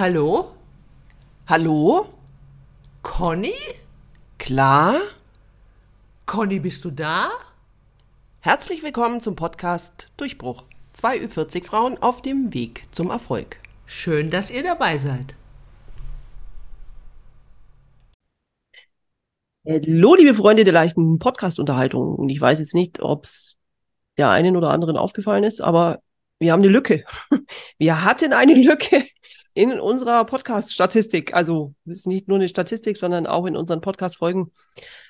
[0.00, 0.52] Hallo?
[1.46, 2.08] Hallo?
[3.02, 3.52] Conny?
[4.38, 4.98] Klar?
[6.24, 7.28] Conny, bist du da?
[8.40, 10.64] Herzlich willkommen zum Podcast Durchbruch.
[10.94, 13.58] Zwei Ü40 Frauen auf dem Weg zum Erfolg.
[13.84, 15.34] Schön, dass ihr dabei seid.
[19.66, 22.14] Hallo, liebe Freunde der leichten Podcast-Unterhaltung.
[22.14, 23.58] Und ich weiß jetzt nicht, ob es
[24.16, 26.00] der einen oder anderen aufgefallen ist, aber
[26.38, 27.04] wir haben eine Lücke.
[27.76, 29.04] Wir hatten eine Lücke
[29.54, 31.34] in unserer Podcast-Statistik.
[31.34, 34.52] Also es ist nicht nur eine Statistik, sondern auch in unseren Podcast-Folgen.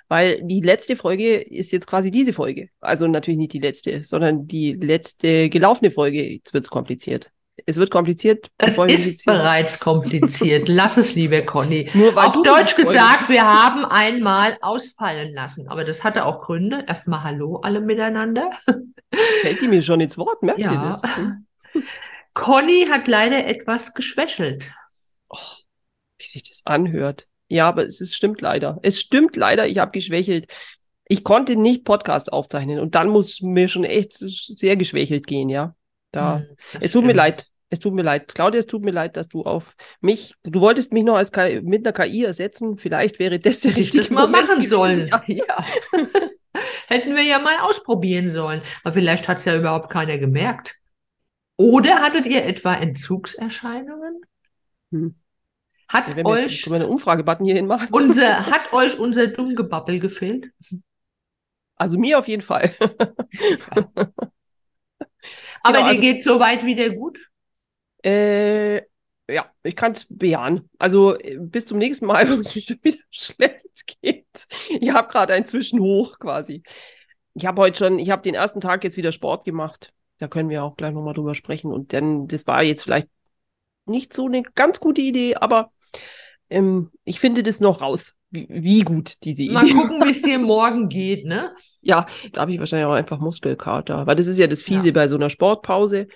[0.08, 2.68] Weil die letzte Folge ist jetzt quasi diese Folge.
[2.80, 6.22] Also natürlich nicht die letzte, sondern die letzte gelaufene Folge.
[6.24, 7.30] Jetzt wird es kompliziert.
[7.66, 8.50] Es wird kompliziert.
[8.56, 10.68] Es ist bereits kompliziert.
[10.68, 11.90] Lass es, liebe Conny.
[11.94, 15.68] Nur weil Auf du Deutsch gesagt, wir haben einmal ausfallen lassen.
[15.68, 16.84] Aber das hatte auch Gründe.
[16.88, 18.50] Erstmal Hallo alle miteinander.
[18.66, 20.98] Jetzt fällt die mir schon ins Wort, merkt ihr Ja.
[21.02, 21.16] das?
[21.16, 21.46] Hm?
[22.34, 24.70] Conny hat leider etwas geschwächelt.
[26.18, 27.26] Wie sich das anhört.
[27.48, 28.78] Ja, aber es ist, stimmt leider.
[28.82, 30.46] Es stimmt leider, ich habe geschwächelt.
[31.08, 35.74] Ich konnte nicht Podcast aufzeichnen und dann muss mir schon echt sehr geschwächelt gehen, ja.
[36.12, 36.38] Da.
[36.38, 37.46] Hm, Es tut mir leid.
[37.72, 38.28] Es tut mir leid.
[38.28, 41.60] Claudia, es tut mir leid, dass du auf mich, du wolltest mich noch als KI,
[41.62, 42.78] mit einer KI ersetzen.
[42.78, 44.70] Vielleicht wäre das der Hätte ich richtige das mal Moment machen gewesen.
[44.70, 45.08] sollen.
[45.08, 45.22] Ja.
[45.26, 45.64] Ja.
[46.88, 48.60] Hätten wir ja mal ausprobieren sollen.
[48.82, 50.79] Aber vielleicht hat es ja überhaupt keiner gemerkt.
[51.60, 54.22] Oder hattet ihr etwa Entzugserscheinungen?
[54.92, 55.14] Hm.
[55.88, 57.88] Hat Ja, wenn wir jetzt euch können wir Umfragebutton hier hinmachen.
[57.90, 60.50] unser, hat euch unser Dummgebabbel gefehlt?
[61.76, 62.74] Also mir auf jeden Fall.
[65.62, 67.18] Aber Genau, dir also- geht soweit wieder gut?
[68.02, 68.78] Äh,
[69.30, 70.70] ja, ich kann es bejahen.
[70.78, 74.46] Also äh, bis zum nächsten Mal, wo es mir schon wieder schlecht geht.
[74.70, 76.62] Ich habe gerade ein Zwischenhoch quasi.
[77.34, 79.92] Ich habe heute schon, ich habe den ersten Tag jetzt wieder Sport gemacht.
[80.20, 81.72] Da können wir auch gleich nochmal drüber sprechen.
[81.72, 83.08] Und dann, das war jetzt vielleicht
[83.86, 85.72] nicht so eine ganz gute Idee, aber
[86.50, 90.22] ähm, ich finde das noch raus, wie, wie gut diese Idee Mal gucken, wie es
[90.22, 91.54] dir morgen geht, ne?
[91.80, 94.92] ja, da habe ich wahrscheinlich auch einfach Muskelkater, weil das ist ja das Fiese Ja.
[94.92, 96.06] bei so einer Sportpause.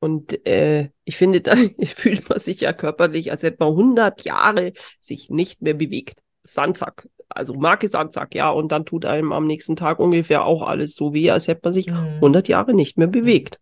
[0.00, 1.54] Und äh, ich finde, da
[1.86, 6.20] fühlt man sich ja körperlich, als hätte man 100 Jahre sich nicht mehr bewegt.
[6.42, 10.94] Sandsack, also Marke Sandsack, ja, und dann tut einem am nächsten Tag ungefähr auch alles
[10.94, 12.18] so weh, als hätte man sich Mhm.
[12.20, 13.60] 100 Jahre nicht mehr bewegt.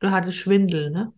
[0.00, 1.12] Du hattest Schwindel, ne?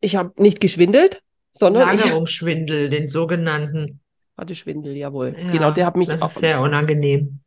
[0.00, 4.00] Ich habe nicht geschwindelt, sondern ich Lagerungsschwindel, den sogenannten.
[4.36, 5.34] hatte Schwindel, jawohl.
[5.38, 7.40] Ja, genau, der hat mich Das auch, ist sehr unangenehm.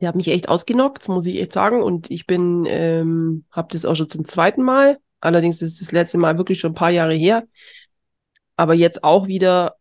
[0.00, 1.82] Der hat mich echt ausgenockt, muss ich echt sagen.
[1.82, 4.98] Und ich bin, ähm, habe das auch schon zum zweiten Mal.
[5.20, 7.44] Allerdings ist das letzte Mal wirklich schon ein paar Jahre her.
[8.56, 9.76] Aber jetzt auch wieder,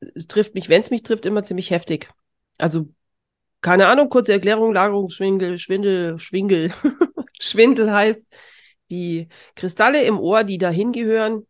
[0.00, 2.08] es trifft mich, wenn es mich trifft, immer ziemlich heftig.
[2.58, 2.88] Also,
[3.60, 6.72] keine Ahnung, kurze Erklärung, Lagerungsschwindel, Schwindel, Schwingel,
[7.40, 8.26] Schwindel heißt,
[8.90, 11.46] die Kristalle im Ohr, die dahin gehören,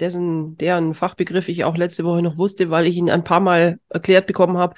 [0.00, 3.78] dessen, deren Fachbegriff ich auch letzte Woche noch wusste, weil ich ihn ein paar Mal
[3.88, 4.74] erklärt bekommen habe,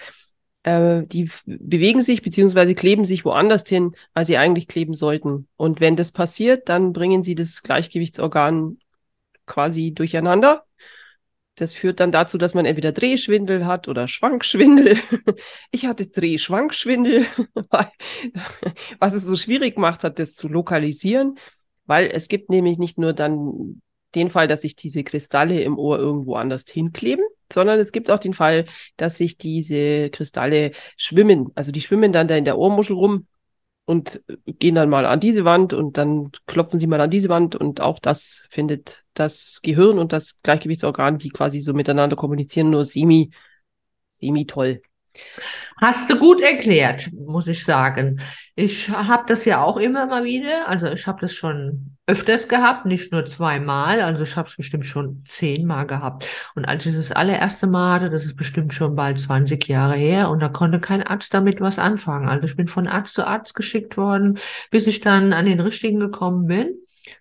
[0.62, 5.48] äh, die bewegen sich beziehungsweise kleben sich woanders hin, als sie eigentlich kleben sollten.
[5.56, 8.78] Und wenn das passiert, dann bringen sie das Gleichgewichtsorgan
[9.46, 10.64] quasi durcheinander.
[11.56, 14.98] Das führt dann dazu, dass man entweder Drehschwindel hat oder Schwankschwindel.
[15.70, 17.26] Ich hatte Drehschwankschwindel,
[19.00, 21.38] was es so schwierig gemacht hat, das zu lokalisieren,
[21.86, 23.80] weil es gibt nämlich nicht nur dann
[24.14, 28.18] den Fall, dass sich diese Kristalle im Ohr irgendwo anders hinkleben, sondern es gibt auch
[28.18, 28.66] den Fall,
[28.96, 31.50] dass sich diese Kristalle schwimmen.
[31.54, 33.26] Also die schwimmen dann da in der Ohrmuschel rum
[33.86, 37.56] und gehen dann mal an diese Wand und dann klopfen sie mal an diese Wand
[37.56, 42.84] und auch das findet das Gehirn und das Gleichgewichtsorgan, die quasi so miteinander kommunizieren, nur
[42.84, 43.30] semi,
[44.08, 44.82] semi toll.
[45.78, 48.20] Hast du gut erklärt, muss ich sagen.
[48.54, 50.68] Ich habe das ja auch immer mal wieder.
[50.68, 54.00] Also ich habe das schon öfters gehabt, nicht nur zweimal.
[54.00, 56.24] Also ich habe es bestimmt schon zehnmal gehabt.
[56.54, 60.30] Und als ich das allererste Mal hatte, das ist bestimmt schon bald 20 Jahre her,
[60.30, 62.28] und da konnte kein Arzt damit was anfangen.
[62.28, 64.38] Also ich bin von Arzt zu Arzt geschickt worden,
[64.70, 66.68] bis ich dann an den richtigen gekommen bin.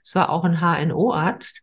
[0.03, 1.61] Es war auch ein HNO-Arzt.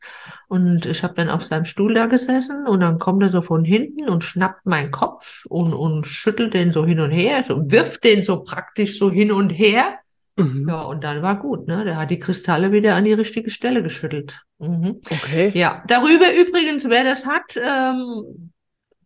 [0.48, 3.64] Und ich habe dann auf seinem Stuhl da gesessen und dann kommt er so von
[3.64, 8.04] hinten und schnappt meinen Kopf und, und schüttelt den so hin und her, so wirft
[8.04, 9.98] den so praktisch so hin und her.
[10.36, 10.66] Mhm.
[10.68, 11.84] Ja, und dann war gut, ne?
[11.84, 14.40] Der hat die Kristalle wieder an die richtige Stelle geschüttelt.
[14.58, 15.00] Mhm.
[15.10, 15.50] Okay.
[15.54, 18.52] Ja, darüber übrigens, wer das hat, ähm,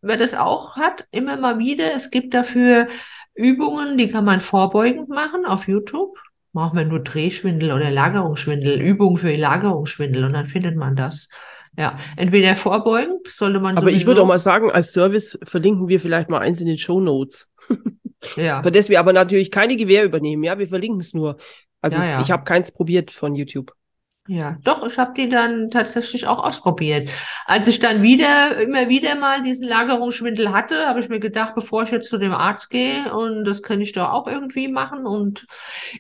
[0.03, 2.89] wer das auch hat, immer mal wieder, es gibt dafür
[3.35, 6.17] Übungen, die kann man vorbeugend machen auf YouTube.
[6.57, 11.29] Machen wir nur Drehschwindel oder Lagerungsschwindel, Übungen für Lagerungsschwindel und dann findet man das.
[11.77, 16.01] Ja, entweder vorbeugend, sollte man Aber ich würde auch mal sagen, als Service verlinken wir
[16.01, 17.47] vielleicht mal eins in den Show Notes.
[18.37, 18.63] ja.
[18.63, 20.45] Für das wir aber natürlich keine Gewähr übernehmen.
[20.45, 21.37] Ja, wir verlinken es nur.
[21.83, 22.21] Also Ja, ja.
[22.23, 23.75] ich habe keins probiert von YouTube.
[24.29, 27.11] Ja, doch, ich habe die dann tatsächlich auch ausprobiert.
[27.45, 31.85] Als ich dann wieder, immer wieder mal diesen Lagerungsschwindel hatte, habe ich mir gedacht, bevor
[31.85, 35.07] ich jetzt zu dem Arzt gehe, und das kann ich doch auch irgendwie machen.
[35.07, 35.47] Und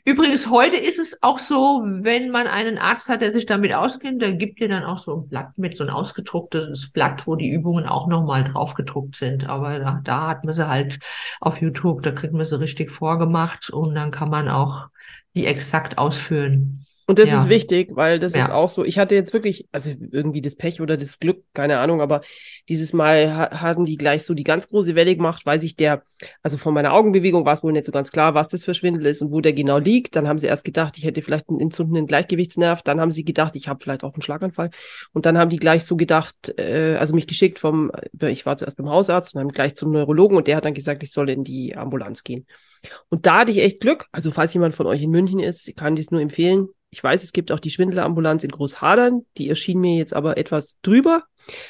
[0.05, 4.21] übrigens, heute ist es auch so, wenn man einen Arzt hat, der sich damit auskennt,
[4.21, 7.51] der gibt dir dann auch so ein Blatt mit, so ein ausgedrucktes Blatt, wo die
[7.51, 9.49] Übungen auch nochmal drauf gedruckt sind.
[9.49, 10.99] Aber da, da hat man sie halt
[11.41, 14.89] auf YouTube, da kriegt man sie richtig vorgemacht und dann kann man auch
[15.37, 16.81] die exakt ausführen.
[17.09, 17.41] Und das Ja.
[17.41, 18.55] ist wichtig, weil das ist Ja.
[18.55, 18.85] auch so.
[18.85, 22.21] Ich hatte jetzt wirklich, also irgendwie das Pech oder das Glück, keine Ahnung, aber
[22.69, 26.03] dieses Mal ha hatten die gleich so die ganz große Welle gemacht, weil sich der,
[26.43, 29.07] also von meiner Augenbewegung war es wohl nicht so ganz klar, was das für Schwindel
[29.07, 30.17] ist und wo der genau liegt.
[30.17, 32.83] Dann haben sie erst gedacht, ich hätte vielleicht einen entzündenden Gleichgewichtsnerv.
[32.83, 34.71] Dann haben sie gedacht, ich habe vielleicht auch einen Schlaganfall.
[35.13, 38.79] Und dann haben die gleich so gedacht, äh, also mich geschickt vom, ich war zuerst
[38.79, 41.45] beim Hausarzt und dann gleich zum Neurologen und der hat dann gesagt, ich soll in
[41.45, 42.47] die Ambulanz gehen.
[43.11, 44.07] Und da hatte ich echt Glück.
[44.11, 46.67] Also falls jemand von euch in München ist, kann ich es nur empfehlen.
[46.97, 49.27] Ich weiß, es gibt auch die Schwindelambulanz in Großhadern.
[49.37, 51.25] Die erschien mir jetzt aber etwas drüber.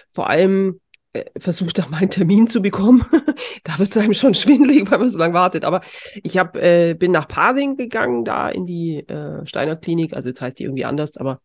[0.08, 0.80] Vor allem
[1.14, 3.04] äh, versucht da mal einen Termin zu bekommen.
[3.64, 5.64] da wird es einem schon schwindelig, weil man so lange wartet.
[5.64, 5.80] Aber
[6.22, 10.14] ich hab, äh, bin nach Pasing gegangen, da in die äh, Steiner Klinik.
[10.14, 11.40] Also jetzt heißt die irgendwie anders, aber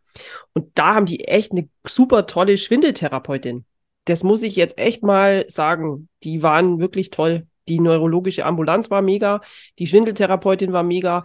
[0.53, 3.65] und da haben die echt eine super tolle Schwindeltherapeutin.
[4.05, 6.07] Das muss ich jetzt echt mal sagen.
[6.21, 7.47] Die waren wirklich toll.
[7.67, 9.41] Die neurologische Ambulanz war mega.
[9.79, 11.23] Die Schwindeltherapeutin war mega,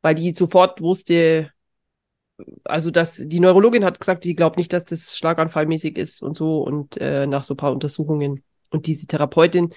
[0.00, 1.50] weil die sofort wusste,
[2.64, 6.62] also dass die Neurologin hat gesagt, die glaubt nicht, dass das schlaganfallmäßig ist und so
[6.62, 8.42] und äh, nach so ein paar Untersuchungen.
[8.70, 9.74] Und diese Therapeutin,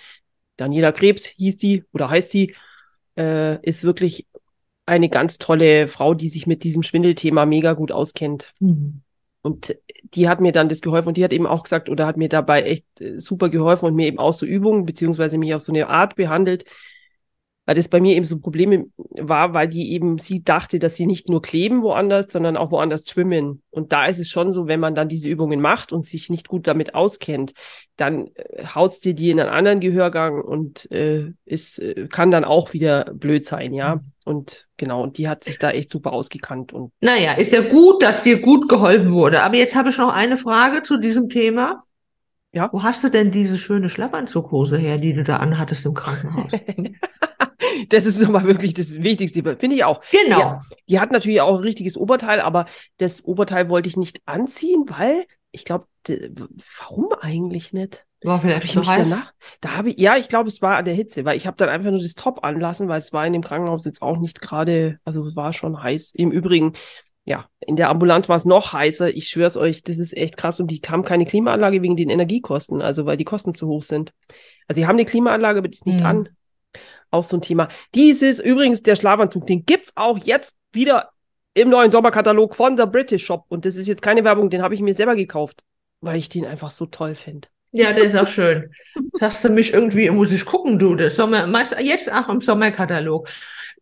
[0.57, 2.55] Daniela Krebs hieß die oder heißt die,
[3.17, 4.27] äh, ist wirklich
[4.85, 8.53] eine ganz tolle Frau, die sich mit diesem Schwindelthema mega gut auskennt.
[8.59, 9.01] Mhm.
[9.41, 12.17] Und die hat mir dann das geholfen und die hat eben auch gesagt oder hat
[12.17, 15.61] mir dabei echt äh, super geholfen und mir eben auch so Übungen beziehungsweise mich auf
[15.61, 16.65] so eine Art behandelt,
[17.65, 21.05] weil das bei mir eben so Probleme war, weil die eben, sie dachte, dass sie
[21.05, 23.61] nicht nur kleben woanders, sondern auch woanders schwimmen.
[23.69, 26.49] Und da ist es schon so, wenn man dann diese Übungen macht und sich nicht
[26.49, 27.53] gut damit auskennt,
[27.95, 32.43] dann äh, haut's dir die in einen anderen Gehörgang und äh, ist, äh, kann dann
[32.43, 34.01] auch wieder blöd sein, ja.
[34.25, 38.03] Und genau, und die hat sich da echt super ausgekannt und Naja, ist ja gut,
[38.03, 39.41] dass dir gut geholfen wurde.
[39.41, 41.81] Aber jetzt habe ich noch eine Frage zu diesem Thema.
[42.51, 42.69] Ja.
[42.71, 46.51] Wo hast du denn diese schöne Schlafanzughose her, die du da anhattest im Krankenhaus?
[47.89, 50.01] das ist nochmal wirklich das Wichtigste, finde ich auch.
[50.11, 50.39] Genau.
[50.39, 50.59] Ja.
[50.89, 52.65] Die hat natürlich auch ein richtiges Oberteil, aber
[52.97, 55.85] das Oberteil wollte ich nicht anziehen, weil ich glaube,
[56.79, 58.05] warum eigentlich nicht?
[58.23, 59.09] War vielleicht mich heiß?
[59.09, 61.57] danach, da habe ich, ja, ich glaube, es war an der Hitze, weil ich habe
[61.57, 64.39] dann einfach nur das Top anlassen, weil es war in dem Krankenhaus jetzt auch nicht
[64.39, 66.13] gerade, also es war schon heiß.
[66.15, 66.73] Im Übrigen,
[67.25, 69.13] ja, in der Ambulanz war es noch heißer.
[69.13, 72.81] Ich schwör's euch, das ist echt krass und die haben keine Klimaanlage wegen den Energiekosten,
[72.81, 74.13] also weil die Kosten zu hoch sind.
[74.67, 76.05] Also sie haben eine Klimaanlage, aber die ist nicht Mhm.
[76.05, 76.29] an.
[77.13, 77.67] Auch so ein Thema.
[77.93, 81.11] Dieses übrigens der Schlafanzug, den gibt's auch jetzt wieder
[81.53, 84.73] im neuen Sommerkatalog von der British Shop und das ist jetzt keine Werbung, den habe
[84.73, 85.63] ich mir selber gekauft,
[86.01, 87.47] weil ich den einfach so toll finde.
[87.71, 88.71] Ja, der ist auch schön.
[89.21, 93.29] Hast du mich irgendwie, muss ich gucken, du, das Sommer, meist, jetzt auch im Sommerkatalog.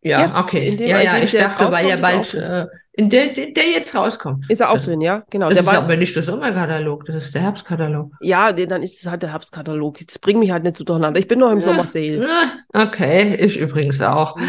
[0.02, 0.76] Ja, Jetzt, okay.
[0.80, 4.46] ja, ja, ich dachte, weil ja bald, äh, in der, der, der jetzt rauskommt.
[4.50, 5.24] Ist er auch Das- drin, ja?
[5.30, 5.48] Genau.
[5.48, 8.12] Das Der ist war, aber nicht der Sommerkatalog, das ist der Herbstkatalog.
[8.20, 10.00] ja, nee, dann ist es halt der Herbstkatalog.
[10.02, 11.20] Jetzt bring mich halt nicht so durcheinander.
[11.20, 11.62] Ich bin noch im Ja.
[11.62, 12.26] Sommersale.
[12.74, 14.36] Okay, ich übrigens auch.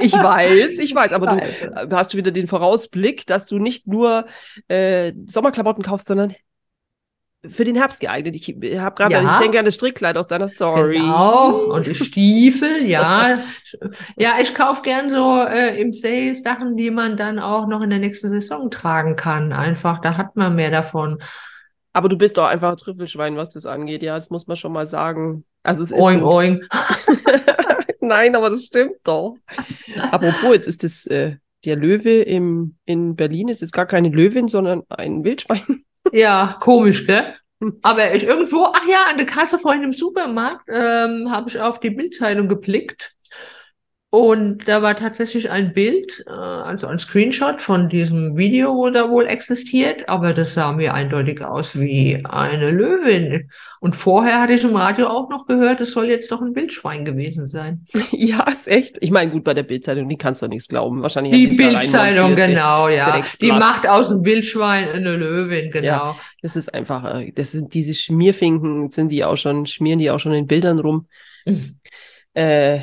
[0.00, 1.62] Ich weiß, ich weiß, aber du weiß.
[1.62, 4.26] äh, hast schon wieder den Vorausblick, dass du nicht nur
[4.68, 6.34] äh, Sommerklamotten kaufst, sondern
[7.46, 8.34] für den Herbst geeignet.
[8.34, 9.34] Ich habe gerade, Ja.
[9.34, 10.96] ich denke an das Strickkleid aus deiner Story.
[10.98, 13.38] Genau, und die Stiefel, ja.
[14.16, 17.90] Ja, ich kaufe gern so äh, im Sale Sachen, die man dann auch noch in
[17.90, 19.52] der nächsten Saison tragen kann.
[19.52, 21.22] Einfach, da hat man mehr davon.
[21.92, 24.02] Aber du bist doch einfach ein Trüffelschwein, was das angeht.
[24.02, 25.44] Ja, das muss man schon mal sagen.
[25.62, 26.30] Also es ist Oing, so.
[26.32, 26.64] oing.
[28.00, 29.36] Nein, aber das stimmt doch.
[30.10, 34.48] Apropos, jetzt ist das äh, der Löwe im, in Berlin ist jetzt gar keine Löwin,
[34.48, 35.84] sondern ein Wildschwein.
[36.12, 37.34] Ja, komisch, gell?
[37.82, 41.80] Aber ich irgendwo, ach ja, an der Kasse vorhin im Supermarkt, ähm, habe ich auf
[41.80, 43.12] die Bildzeitung geblickt.
[44.10, 49.10] Und da war tatsächlich ein Bild, äh, also ein Screenshot von diesem Video, wo da
[49.10, 53.50] wohl existiert, aber das sah mir eindeutig aus wie eine Löwin.
[53.80, 57.04] Und vorher hatte ich im Radio auch noch gehört, es soll jetzt doch ein Wildschwein
[57.04, 57.84] gewesen sein.
[58.10, 58.96] ja, ist echt.
[59.02, 61.02] Ich meine, gut, bei der Bildzeitung, die kannst du nichts glauben.
[61.02, 63.22] Wahrscheinlich Die Bildzeitung, genau, ja.
[63.42, 65.86] Die macht aus dem Wildschwein eine Löwin, genau.
[65.86, 66.16] Ja.
[66.40, 70.18] Das ist einfach, äh, das sind diese Schmierfinken, sind die auch schon, schmieren die auch
[70.18, 71.08] schon in Bildern rum.
[72.32, 72.80] Äh,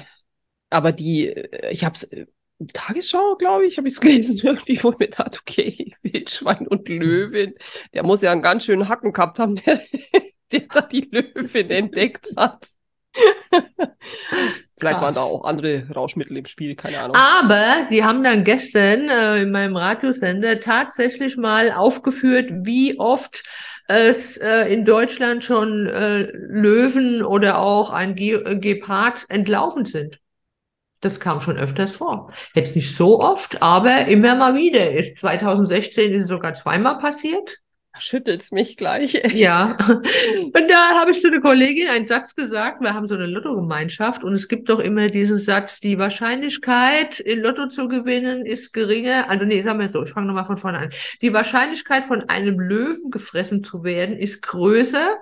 [0.69, 2.09] aber die, äh, ich habe es,
[2.73, 6.87] Tagesschau, glaube ich, habe ich es gelesen, irgendwie, wo ich mir dachte, okay, Wildschwein und
[6.87, 7.53] Löwin,
[7.93, 9.81] der muss ja einen ganz schönen Hacken gehabt haben, der,
[10.51, 12.67] der da die Löwin entdeckt hat.
[14.77, 15.15] Vielleicht waren Krass.
[15.15, 17.15] da auch andere Rauschmittel im Spiel, keine Ahnung.
[17.15, 23.43] Aber die haben dann gestern äh, in meinem Radiosender tatsächlich mal aufgeführt, wie oft
[23.87, 30.19] es äh, in Deutschland schon äh, Löwen oder auch ein Ge äh, Gepard entlaufen sind.
[31.05, 32.33] Das kam schon öfters vor.
[32.55, 34.91] Jetzt nicht so oft, aber immer mal wieder.
[34.91, 37.59] Ist 2016 ist es sogar zweimal passiert.
[37.99, 39.13] Schüttelt's mich gleich.
[39.35, 42.81] Ja, und da habe ich zu einer Kollegin einen Satz gesagt.
[42.81, 47.39] Wir haben so eine Lottogemeinschaft und es gibt doch immer diesen Satz, die Wahrscheinlichkeit, in
[47.39, 49.29] Lotto zu gewinnen, ist geringer.
[49.29, 50.89] Also nee, sagen wir so, ich fange nochmal von vorne an.
[51.21, 55.17] Die Wahrscheinlichkeit, von einem Löwen gefressen zu werden, ist größer,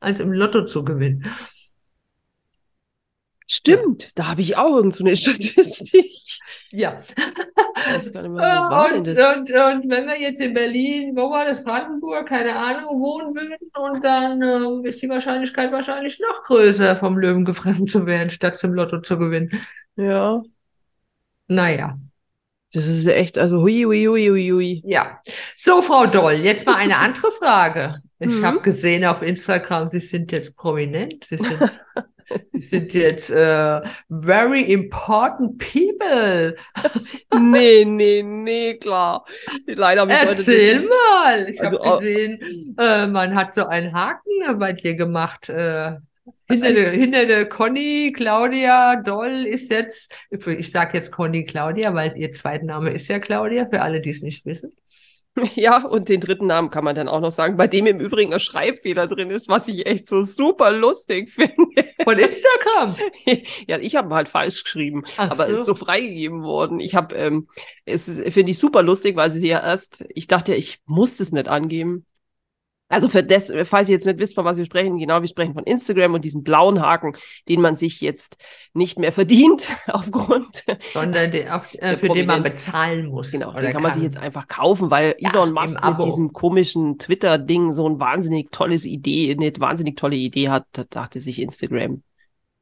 [0.00, 1.26] als im Lotto zu gewinnen.
[3.48, 6.12] Stimmt, da habe ich auch irgend so eine Statistik.
[6.72, 6.98] Ja.
[7.74, 12.56] Mehr, denn Und, und, und wenn wir jetzt in Berlin, wo war das, Brandenburg, keine
[12.56, 17.86] Ahnung, wohnen würden, und dann ähm, ist die Wahrscheinlichkeit wahrscheinlich noch größer, vom Löwen gefressen
[17.86, 19.50] zu werden, statt zum Lotto zu gewinnen.
[19.96, 20.42] Ja,
[21.48, 21.98] Naja,
[22.72, 24.82] das ist echt, also hui, hui, hui, hui, hui.
[24.86, 25.20] ja.
[25.56, 28.02] So, Frau Doll, jetzt mal eine andere Frage.
[28.18, 28.44] Ich Mhm.
[28.44, 31.24] habe gesehen auf Instagram, Sie sind jetzt prominent.
[31.24, 31.58] Sie sind,
[32.52, 36.56] Sind jetzt äh, very important people.
[37.38, 39.24] Nee, nee, nee, klar.
[39.66, 41.48] Leider Erzähl jetzt- mal.
[41.48, 45.48] Ich Also, habe gesehen, äh, man hat so einen Haken bei dir gemacht.
[45.48, 45.96] Äh,
[46.48, 52.16] hinter der, hinter der Conny, Claudia Doll ist jetzt, ich sage jetzt Conny Claudia, weil
[52.16, 54.72] ihr Zweitname ist ja Claudia, für alle, die es nicht wissen.
[55.54, 58.32] Ja, und den dritten Namen kann man dann auch noch sagen, bei dem im Übrigen
[58.32, 61.54] ein Schreibfehler drin ist, was ich echt so super lustig finde.
[62.02, 62.96] Von Instagram.
[63.66, 65.52] Ja, ich habe halt falsch geschrieben, Ach aber so.
[65.52, 66.80] ist so freigegeben worden.
[66.80, 67.48] Ich habe, ähm,
[67.84, 71.48] es finde ich super lustig, weil sie ja erst, ich dachte, ich muss das nicht
[71.48, 72.06] angeben.
[72.88, 75.54] Also für das, falls ihr jetzt nicht wisst, von was wir sprechen, genau, wir sprechen
[75.54, 77.16] von Instagram und diesem blauen Haken,
[77.48, 78.38] den man sich jetzt
[78.74, 82.66] nicht mehr verdient aufgrund Sondern den, auf, äh, für den man Prominenz.
[82.66, 83.32] bezahlen muss.
[83.32, 84.12] Genau, den kann man sich kann.
[84.12, 88.86] jetzt einfach kaufen, weil Ja, Elon Musk mit diesem komischen Twitter-Ding so ein wahnsinnig tolles
[88.86, 92.04] Idee, eine wahnsinnig tolle Idee hat, da dachte sich Instagram,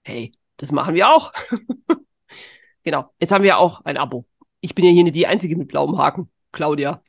[0.04, 1.32] hey, das machen wir auch.
[2.82, 4.24] genau, jetzt haben wir auch ein Abo.
[4.62, 7.02] Ich bin ja hier nicht die Einzige mit blauem Haken, Claudia.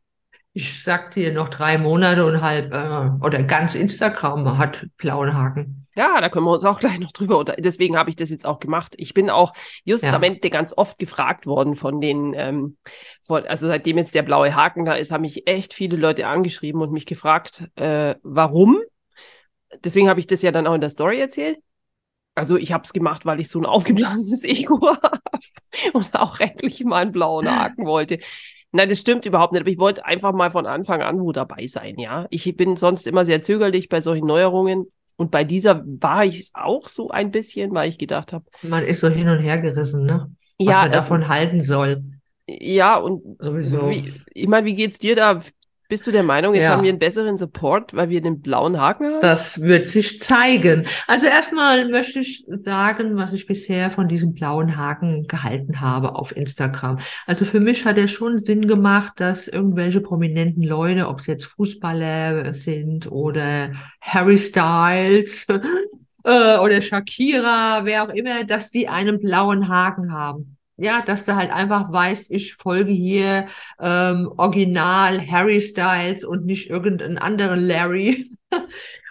[0.58, 5.86] Ich sag dir noch drei Monate und halb, äh, oder ganz Instagram hat blauen Haken.
[5.98, 7.38] Ja, da können wir uns auch gleich noch drüber.
[7.38, 8.94] unter- deswegen habe ich das jetzt auch gemacht.
[8.98, 9.52] Ich bin auch
[9.84, 10.14] just Ja.
[10.14, 12.78] am Ende ganz oft gefragt worden von den, ähm,
[13.22, 16.82] von, also seitdem jetzt der blaue Haken da ist, haben mich echt viele Leute angeschrieben
[16.82, 18.78] und mich gefragt, äh, warum.
[19.84, 21.58] Deswegen habe ich das ja dann auch in der Story erzählt.
[22.34, 25.20] Also ich habe es gemacht, weil ich so ein aufgeblasenes Ego habe
[25.92, 28.20] und auch endlich mal einen blauen Haken wollte.
[28.76, 29.62] Nein, das stimmt überhaupt nicht.
[29.62, 32.28] Aber ich wollte einfach mal von Anfang an wo dabei sein, ja.
[32.30, 34.92] Ich bin sonst immer sehr zögerlich bei solchen Neuerungen.
[35.16, 38.84] Und bei dieser war ich es auch so ein bisschen, weil ich gedacht habe, Man
[38.86, 40.30] ist so hin und her gerissen, ne?
[40.58, 42.04] Was ja, man also, davon halten soll.
[42.48, 43.90] ja, und Sowieso.
[43.90, 45.40] wie, ich meine, wie geht's dir da?
[45.88, 46.72] Bist du der Meinung, jetzt Ja.
[46.72, 49.22] haben wir einen besseren Support, weil wir den blauen Haken haben?
[49.22, 50.88] Das wird sich zeigen.
[51.08, 56.36] Also erstmal möchte ich sagen, was ich bisher von diesem blauen Haken gehalten habe auf
[56.36, 57.00] Instagram.
[57.28, 61.46] Also für mich hat er schon Sinn gemacht, dass irgendwelche prominenten Leute, ob es jetzt
[61.46, 65.46] Fußballer sind oder Harry Styles
[66.24, 70.55] äh, oder Shakira, wer auch immer, dass die einen blauen Haken haben.
[70.78, 73.46] Ja, dass du halt einfach weißt, ich folge hier
[73.80, 78.30] ähm, Original Harry Styles und nicht irgendeinen anderen Larry.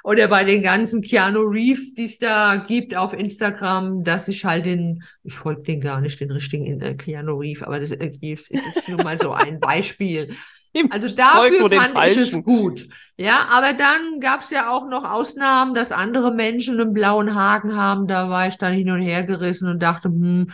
[0.04, 4.66] Oder bei den ganzen Keanu Reeves, die es da gibt auf Instagram, dass ich halt
[4.66, 8.50] den, ich folge den gar nicht, den richtigen äh, Keanu Reeves, aber das äh, Reeves
[8.50, 10.35] ist, ist nur mal so ein Beispiel.
[10.90, 12.88] Also dafür fand ich es gut.
[13.16, 17.76] Ja, aber dann gab es ja auch noch Ausnahmen, dass andere Menschen einen blauen Haken
[17.76, 18.09] haben.
[18.09, 20.50] Da war ich dann hin und her gerissen und dachte, hm,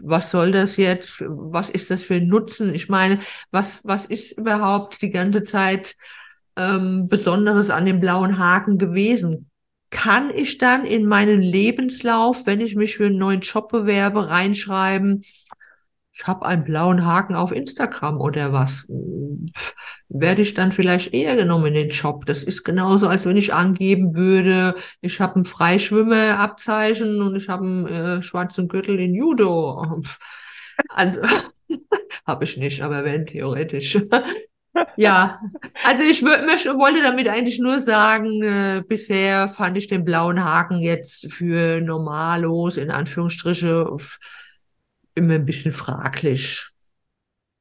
[0.00, 1.20] was soll das jetzt?
[1.20, 2.74] Was ist das für ein Nutzen?
[2.74, 3.20] Ich meine,
[3.50, 5.96] was, was ist überhaupt die ganze Zeit
[6.56, 9.50] ähm, Besonderes an dem blauen Haken gewesen?
[9.90, 15.22] Kann ich dann in meinen Lebenslauf, wenn ich mich für einen neuen Job bewerbe, reinschreiben,
[16.18, 18.88] ich habe einen blauen Haken auf Instagram oder was?
[19.56, 19.74] Pff,
[20.08, 22.26] Werde ich dann vielleicht eher genommen in den Job?
[22.26, 27.64] Das ist genauso, als wenn ich angeben würde, ich habe ein Freischwimmerabzeichen und ich habe
[27.64, 30.02] einen äh, schwarzen Gürtel in Judo.
[30.90, 31.22] Also
[32.26, 33.98] habe ich nicht, aber wenn theoretisch.
[34.96, 35.40] Ja,
[35.84, 40.78] also ich möchte, wollte damit eigentlich nur sagen, äh, bisher fand ich den blauen Haken
[40.78, 43.88] jetzt für normalos, in Anführungsstriche,
[45.18, 46.70] immer ein bisschen fraglich.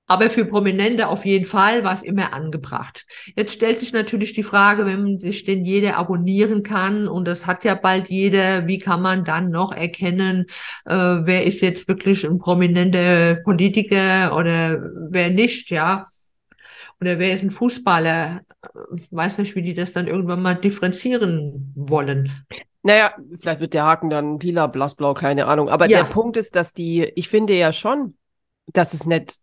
[0.09, 3.05] Aber für Prominente auf jeden Fall war es immer angebracht.
[3.35, 7.65] Jetzt stellt sich natürlich die Frage, wenn sich denn jeder abonnieren kann und das hat
[7.65, 10.45] ja bald jeder, wie kann man dann noch erkennen,
[10.85, 16.07] äh, wer ist jetzt wirklich ein prominenter Politiker oder wer nicht, ja?
[17.01, 18.41] Oder wer ist ein Fußballer?
[18.95, 22.31] Ich weiß nicht, wie die das dann irgendwann mal differenzieren wollen.
[22.83, 25.69] Naja, vielleicht wird der Haken dann lila, blassblau, keine Ahnung.
[25.69, 26.03] Aber Ja.
[26.03, 28.15] der Punkt ist, dass die, ich finde ja schon,
[28.67, 29.35] dass es nicht,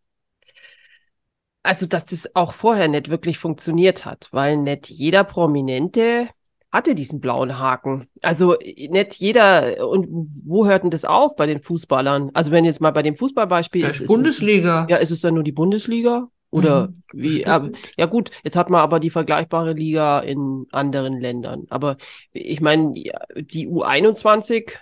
[1.63, 6.29] also dass das auch vorher nicht wirklich funktioniert hat, weil nicht jeder Prominente
[6.73, 8.09] hatte diesen blauen Haken.
[8.23, 10.09] Also äh, nicht jeder, und
[10.45, 12.31] wo hört denn das auf bei den Fußballern?
[12.35, 14.87] Also wenn jetzt mal bei dem Fußballbeispiel Das ist, ist ist es, Bundesliga.
[14.91, 16.29] ja, ist es dann nur die Bundesliga?
[16.55, 17.47] Oder Mhm, wie?
[17.47, 21.67] Aber, ja gut, jetzt hat man aber die vergleichbare Liga in anderen Ländern.
[21.69, 21.97] Aber
[22.33, 22.93] ich meine,
[23.37, 24.79] die U21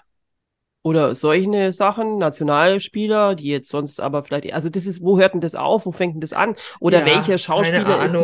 [0.83, 5.41] oder solche Sachen, Nationalspieler, die jetzt sonst aber vielleicht, also das ist, wo hört denn
[5.41, 5.87] das auf?
[5.87, 6.57] Wo fängt denn das an?
[6.81, 8.17] Oder Ja, welcher Schauspieler ist,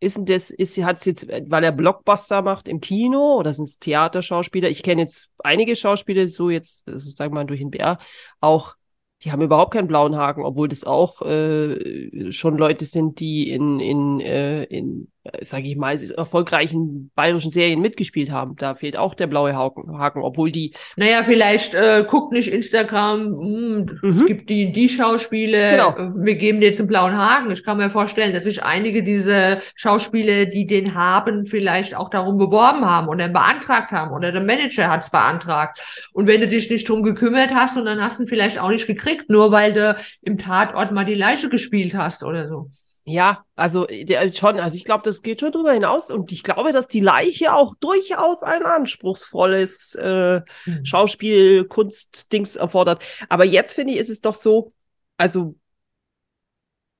[0.00, 3.68] ist denn das, ist, hat es jetzt, weil er Blockbuster macht im Kino oder sind
[3.68, 4.68] es Theaterschauspieler?
[4.68, 7.98] Ich kenne jetzt einige Schauspieler, so jetzt, also sagen wir mal durch den BR,
[8.40, 8.74] auch,
[9.22, 13.78] die haben überhaupt keinen blauen Haken, obwohl das auch äh, schon Leute sind, die in,
[13.78, 15.11] in, äh, in
[15.42, 18.56] sage ich mal, erfolgreichen bayerischen Serien mitgespielt haben.
[18.56, 23.26] Da fehlt auch der blaue Haken, Haken obwohl die, Naja, vielleicht äh, guckt nicht Instagram,
[23.26, 24.26] hm, es Mhm.
[24.26, 25.90] gibt die, die Schauspieler, Genau.
[25.96, 27.50] äh, wir geben dir jetzt einen blauen Haken.
[27.52, 32.36] Ich kann mir vorstellen, dass sich einige dieser Schauspieler, die den haben, vielleicht auch darum
[32.38, 35.78] beworben haben oder beantragt haben oder der Manager hat es beantragt.
[36.12, 38.70] Und wenn du dich nicht drum gekümmert hast und dann hast du ihn vielleicht auch
[38.70, 42.70] nicht gekriegt, nur weil du im Tatort mal die Leiche gespielt hast oder so.
[43.04, 46.72] Ja, also der, schon, also ich glaube, das geht schon drüber hinaus und ich glaube,
[46.72, 50.84] dass die Leiche auch durchaus ein anspruchsvolles äh, Hm.
[50.84, 53.02] Schauspiel, Kunstdings erfordert.
[53.28, 54.72] Aber jetzt finde ich, ist es doch so,
[55.16, 55.56] also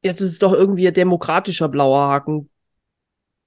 [0.03, 2.51] jetzt ist es doch irgendwie ein demokratischer blauer Haken,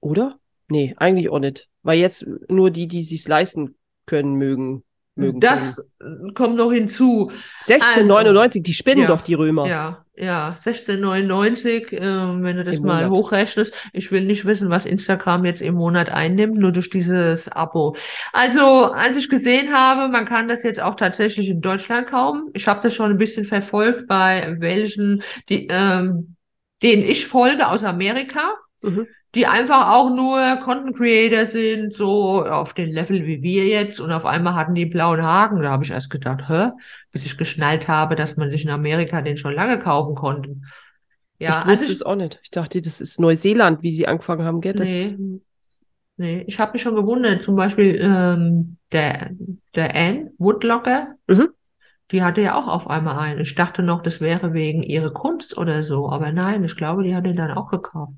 [0.00, 0.38] oder?
[0.68, 1.68] Nee, eigentlich auch nicht.
[1.82, 4.82] Weil jetzt nur die, die sich's leisten können, mögen,
[5.16, 6.28] mögen Das können.
[6.28, 7.30] äh, kommt noch hinzu.
[7.60, 9.66] 1699, die spinnen ja, doch die Römer.
[9.66, 13.18] Ja, ja, 1699, ähm, wenn du das Im mal Monat.
[13.18, 13.74] hochrechnest.
[13.92, 17.96] Ich will nicht wissen, was Instagram jetzt im Monat einnimmt, nur durch dieses Abo.
[18.32, 22.50] Also, als ich gesehen habe, man kann das jetzt auch tatsächlich in Deutschland kaufen.
[22.54, 26.36] Ich habe das schon ein bisschen verfolgt bei welchen, die, ähm,
[26.82, 29.06] denen ich folge aus Amerika Mhm.
[29.36, 34.00] Die einfach auch nur Content Creator sind, so auf den Level wie wir jetzt.
[34.00, 35.62] Und auf einmal hatten die blauen Haken.
[35.62, 36.70] Da habe ich erst gedacht, hä?
[37.12, 40.56] Bis ich geschnallt habe, dass man sich in Amerika den schon lange kaufen konnte.
[41.38, 42.40] Ja, ich also wusste ich, es auch nicht.
[42.42, 44.72] Ich dachte, das ist Neuseeland, wie sie angefangen haben, gell?
[44.72, 45.40] Das, Nee.
[46.16, 47.42] nee, ich habe mich schon gewundert.
[47.42, 49.30] Zum Beispiel ähm, der,
[49.74, 51.48] der Anne Woodlocker, Mhm.
[52.10, 53.40] die hatte ja auch auf einmal einen.
[53.40, 56.08] Ich dachte noch, das wäre wegen ihrer Kunst oder so.
[56.10, 58.14] Aber nein, ich glaube, die hat ihn dann auch gekauft.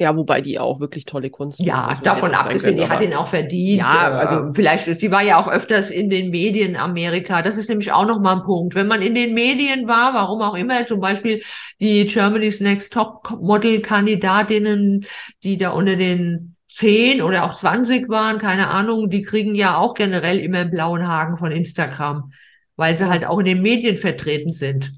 [0.00, 3.80] Ja, wobei die auch wirklich tolle Kunst Ja, davon abgesehen, die hat ihn auch verdient.
[3.80, 7.42] Ja, Äh, also- vielleicht, sie war ja auch öfters in den Medien Amerika.
[7.42, 8.74] Das ist nämlich auch nochmal ein Punkt.
[8.74, 11.42] Wenn man in den Medien war, warum auch immer, zum Beispiel
[11.80, 15.04] die Germany's Next Top Model Kandidatinnen,
[15.42, 19.92] die da unter den 10 oder auch 20 waren, keine Ahnung, die kriegen ja auch
[19.92, 22.30] generell immer einen blauen Haken von Instagram,
[22.76, 24.92] weil sie halt auch in den Medien vertreten sind.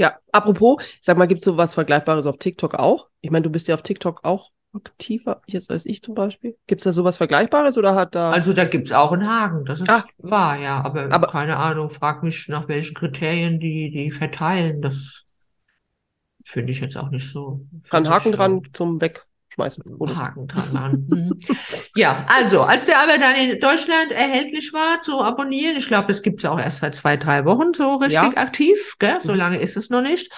[0.00, 3.10] Ja, apropos, sag mal, gibt's so was Vergleichbares auf TikTok auch?
[3.20, 6.56] Ich meine, du bist ja auf TikTok auch aktiver jetzt als ich zum Beispiel.
[6.66, 8.30] Gibt's da sowas Vergleichbares oder hat da.
[8.30, 10.04] Also da gibt's auch einen Haken, das ist Ah.
[10.16, 15.26] wahr, ja, aber, Aber- keine Ahnung, frag mich, nach welchen Kriterien die, die verteilen, das
[16.46, 17.66] finde ich jetzt auch nicht so.
[17.84, 19.29] ich Haken dran zum Wegschmeißen.
[19.56, 20.18] So.
[20.18, 21.06] Haken dran machen.
[21.08, 21.38] Mhm.
[21.94, 26.22] Ja, also, als der aber dann in Deutschland erhältlich war zu abonnieren, ich glaube, das
[26.22, 28.36] gibt's ja auch erst seit zwei, drei Wochen so richtig Ja.
[28.36, 29.20] aktiv, gell?
[29.20, 29.38] So Mhm.
[29.38, 30.32] lange ist es noch nicht,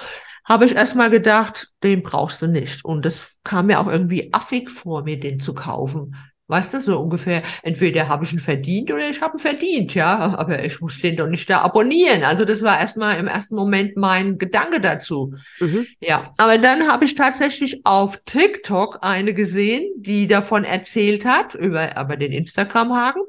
[0.45, 2.85] habe ich erstmal gedacht, den brauchst du nicht.
[2.85, 6.17] Und das kam mir auch irgendwie affig vor, mir den zu kaufen.
[6.53, 10.37] Weißt du, so ungefähr, entweder habe ich ihn verdient oder ich habe ihn verdient, ja,
[10.37, 12.25] aber ich muss den doch nicht da abonnieren.
[12.25, 15.33] Also das war erstmal im ersten Moment mein Gedanke dazu.
[15.61, 15.87] Mhm.
[15.99, 21.97] Ja, aber dann habe ich tatsächlich auf TikTok eine gesehen, die davon erzählt hat, über
[21.97, 23.23] aber den Instagram-Haken,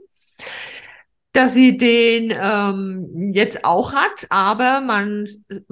[1.34, 5.28] dass sie den ähm, jetzt auch hat, aber man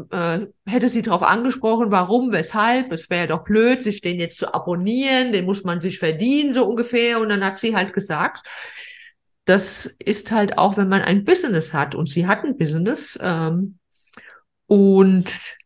[0.09, 4.53] äh, hätte sie darauf angesprochen, warum, weshalb, es wäre doch blöd, sich den jetzt zu
[4.55, 7.19] abonnieren, den muss man sich verdienen, so ungefähr.
[7.19, 8.47] Und dann hat sie halt gesagt,
[9.45, 11.93] das ist halt auch, wenn man ein Business hat.
[11.93, 13.77] Und sie hat ein Business ähm,
[14.65, 15.57] und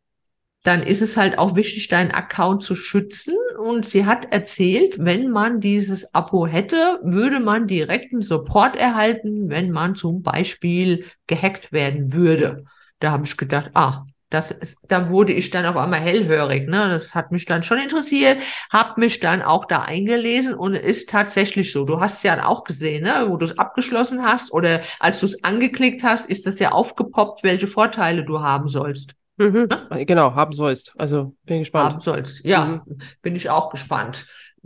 [0.65, 3.36] dann ist es halt auch wichtig, deinen Account zu schützen.
[3.60, 9.71] Und sie hat erzählt, wenn man dieses Abo hätte, würde man direkten Support erhalten, wenn
[9.71, 12.65] man zum Beispiel gehackt werden würde.
[12.99, 16.67] Da habe ich gedacht, ah, Das ist, da wurde ich dann auf einmal hellhörig.
[16.67, 16.89] Ne?
[16.89, 21.71] Das hat mich dann schon interessiert, habe mich dann auch da eingelesen und ist tatsächlich
[21.71, 21.86] so.
[21.86, 23.25] Du hast ja auch gesehen, ne?
[23.30, 27.43] wo du es abgeschlossen hast oder als du es angeklickt hast, ist das ja aufgepoppt,
[27.43, 29.15] welche Vorteile du haben sollst.
[29.38, 29.67] Mhm.
[30.06, 30.93] Genau, haben sollst.
[30.98, 31.93] Also bin gespannt.
[31.93, 32.45] Haben sollst.
[32.45, 33.00] Ja, mhm.
[33.21, 34.26] bin ich auch gespannt.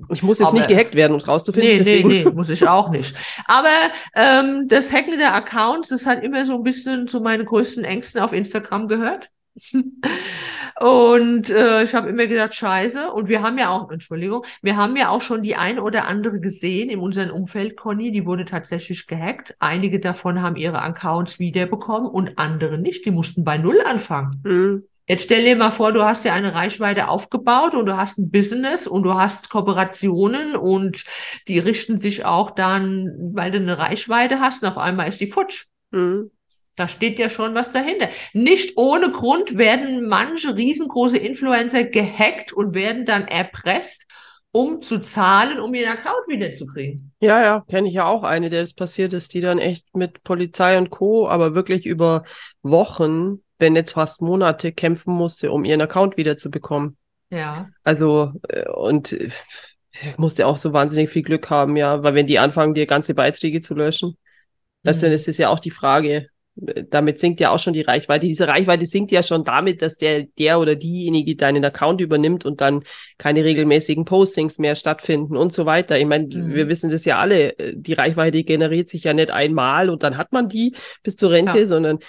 [0.09, 1.69] Ich muss jetzt Aber, nicht gehackt werden, um es rauszufinden.
[1.69, 2.07] Nee, deswegen.
[2.07, 3.15] nee, nee, muss ich auch nicht.
[3.45, 3.67] Aber
[4.15, 8.21] ähm, das Hacken der Accounts, das hat immer so ein bisschen zu meinen größten Ängsten
[8.21, 9.29] auf Instagram gehört.
[10.79, 13.11] Und äh, ich habe immer gedacht, scheiße.
[13.11, 16.39] Und wir haben ja auch, Entschuldigung, wir haben ja auch schon die ein oder andere
[16.39, 19.55] gesehen in unserem Umfeld, Conny, die wurde tatsächlich gehackt.
[19.59, 23.05] Einige davon haben ihre Accounts wiederbekommen und andere nicht.
[23.05, 24.41] Die mussten bei Null anfangen.
[24.45, 24.83] Mhm.
[25.09, 28.29] Jetzt stell dir mal vor, du hast ja eine Reichweite aufgebaut und du hast ein
[28.29, 31.03] Business und du hast Kooperationen und
[31.47, 35.25] die richten sich auch dann, weil du eine Reichweite hast und auf einmal ist die
[35.25, 35.65] futsch.
[35.89, 36.29] Mhm.
[36.79, 38.07] Da steht ja schon was dahinter.
[38.31, 44.05] Nicht ohne Grund werden manche riesengroße Influencer gehackt und werden dann erpresst,
[44.51, 47.11] um zu zahlen, um ihren Account wiederzukriegen.
[47.19, 50.23] Ja, ja, kenne ich ja auch eine, der das passiert ist, die dann echt mit
[50.23, 52.23] Polizei und Co., aber wirklich über
[52.63, 56.95] Wochen, wenn jetzt fast Monate kämpfen musste, um ihren Account wiederzubekommen.
[57.29, 57.67] Ja.
[57.83, 59.29] Also, äh, und äh,
[60.15, 63.59] musste auch so wahnsinnig viel Glück haben, ja, weil wenn die anfangen, dir ganze Beiträge
[63.59, 64.15] zu löschen, mhm.
[64.83, 66.29] das, dann ist es ja auch die Frage,
[66.89, 68.27] damit sinkt ja auch schon die Reichweite.
[68.27, 72.61] Diese Reichweite sinkt ja schon damit, dass der, der oder diejenige deinen Account übernimmt und
[72.61, 72.83] dann
[73.17, 75.97] keine regelmäßigen Postings mehr stattfinden und so weiter.
[75.97, 76.53] Ich meine, mhm.
[76.53, 77.53] wir wissen das ja alle.
[77.73, 81.59] Die Reichweite generiert sich ja nicht einmal und dann hat man die bis zur Rente,
[81.59, 81.65] ja.
[81.65, 81.99] sondern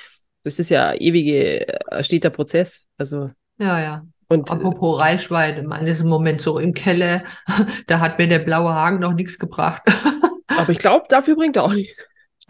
[0.43, 2.87] es ist ja ewige, äh, steter Prozess.
[2.97, 3.31] Also.
[3.59, 4.05] Ja, ja.
[4.29, 7.25] Und apropos Reichweite, man ist im Moment so im Keller,
[7.87, 9.83] da hat mir der blaue Haken noch nichts gebracht.
[10.47, 11.97] Aber ich glaube, dafür bringt er auch nichts.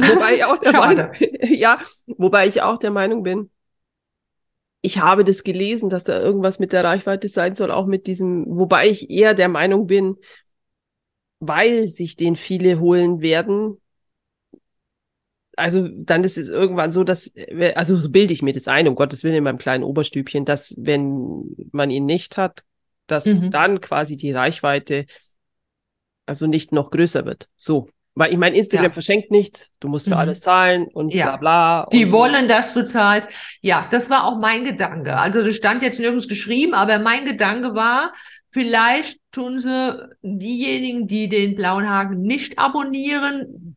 [0.02, 1.10] Wobei ich auch der Meinung,
[1.42, 3.50] ja, wobei ich auch der Meinung bin,
[4.82, 8.44] ich habe das gelesen, dass da irgendwas mit der Reichweite sein soll, auch mit diesem,
[8.48, 10.16] wobei ich eher der Meinung bin,
[11.38, 13.78] weil sich den viele holen werden,
[15.56, 17.30] also dann ist es irgendwann so, dass,
[17.74, 20.74] also so bilde ich mir das ein, um Gottes Willen in meinem kleinen Oberstübchen, dass
[20.78, 22.64] wenn man ihn nicht hat,
[23.06, 23.50] dass mhm.
[23.50, 25.06] dann quasi die Reichweite
[26.26, 27.48] also nicht noch größer wird.
[27.56, 27.88] So.
[28.14, 28.92] Weil ich meine, Instagram ja.
[28.92, 30.20] verschenkt nichts, du musst für mhm.
[30.20, 31.36] alles zahlen und ja.
[31.36, 31.88] bla bla.
[31.92, 33.30] Die und wollen, dass du zahlst.
[33.60, 35.16] Ja, das war auch mein Gedanke.
[35.16, 38.12] Also das stand jetzt nirgends geschrieben, aber mein Gedanke war,
[38.48, 43.76] vielleicht tun sie diejenigen, die den blauen Haken nicht abonnieren,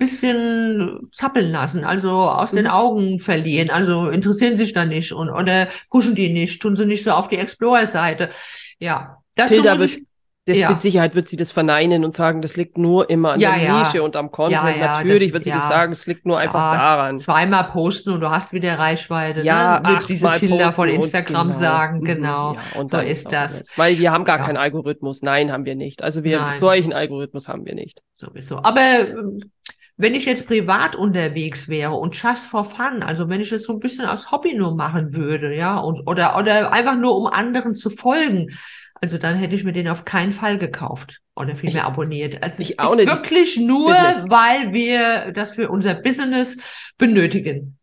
[0.00, 2.56] bisschen zappeln lassen, also aus mhm.
[2.56, 6.86] den Augen verlieren, also interessieren sich da nicht und oder pushen die nicht, tun sie
[6.86, 8.30] nicht so auf die Explorer-Seite.
[8.78, 10.02] Ja, dazu Tilda ich,
[10.50, 10.68] das ja.
[10.68, 13.62] mit Sicherheit wird sie das verneinen und sagen, das liegt nur immer an ja, der
[13.62, 13.78] ja.
[13.78, 14.80] Nische und am Content.
[14.80, 17.18] Natürlich das, wird sie das sagen, es liegt nur einfach daran.
[17.18, 19.42] Zweimal posten und du hast wieder Reichweite.
[19.42, 19.88] Ja, ne?
[19.88, 21.58] wird diese Tilda von Instagram genau.
[21.58, 22.56] sagen, mhm, genau.
[22.76, 23.60] und so ist das.
[23.60, 23.78] das.
[23.78, 25.22] Weil wir haben gar keinen Algorithmus.
[25.22, 26.02] Nein, haben wir nicht.
[26.02, 26.58] Also wir Nein.
[26.58, 28.02] solchen Algorithmus haben wir nicht.
[28.12, 28.58] Sowieso.
[28.58, 29.50] Aber ähm,
[29.96, 33.74] wenn ich jetzt privat unterwegs wäre und just for fun, also wenn ich es so
[33.74, 37.74] ein bisschen als Hobby nur machen würde, ja, und oder oder einfach nur um anderen
[37.74, 38.58] zu folgen,
[39.00, 42.42] also dann hätte ich mir den auf keinen Fall gekauft oder vielmehr abonniert.
[42.42, 44.24] Also ich es ist wirklich nur, Business.
[44.28, 46.58] weil wir das für unser Business
[46.98, 47.78] benötigen.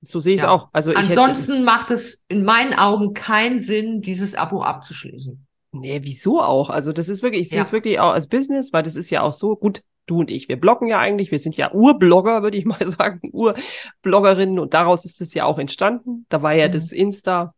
[0.00, 0.50] So sehe ich es ja.
[0.50, 0.68] auch.
[0.72, 1.64] Also Ansonsten hätte...
[1.64, 5.46] macht es in meinen Augen keinen Sinn, dieses Abo abzuschließen.
[5.72, 6.70] Nee, wieso auch?
[6.70, 7.64] Also das ist wirklich, ich sehe ja.
[7.64, 10.48] es wirklich auch als Business, weil das ist ja auch so, gut, du und ich,
[10.48, 15.04] wir bloggen ja eigentlich, wir sind ja Urblogger, würde ich mal sagen, Urbloggerinnen und daraus
[15.04, 16.26] ist es ja auch entstanden.
[16.28, 16.72] Da war ja mhm.
[16.72, 17.54] das Insta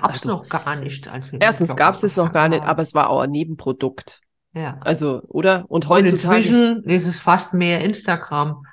[0.00, 1.10] Gab es also, noch gar nicht.
[1.40, 4.20] Erstens gab es es noch gar nicht, aber es war auch ein Nebenprodukt.
[4.54, 4.78] Ja.
[4.80, 5.64] Also, oder?
[5.68, 6.36] Und heutzutage.
[6.36, 8.64] Und inzwischen ist es fast mehr Instagram.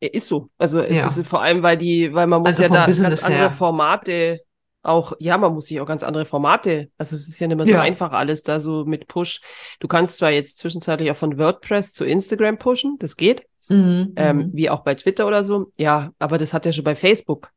[0.00, 0.48] Ist so.
[0.58, 1.06] Also es ja.
[1.06, 3.50] ist vor allem, weil die, weil man muss also ja da Business ganz andere her.
[3.50, 4.40] Formate
[4.82, 7.66] auch, ja, man muss sich auch ganz andere Formate, also es ist ja nicht mehr
[7.66, 7.82] so ja.
[7.82, 9.40] einfach alles da so mit Push.
[9.78, 14.36] Du kannst zwar jetzt zwischenzeitlich auch von WordPress zu Instagram pushen, das geht, mhm, ähm,
[14.36, 14.50] mhm.
[14.54, 17.50] wie auch bei Twitter oder so, ja, aber das hat ja schon bei Facebook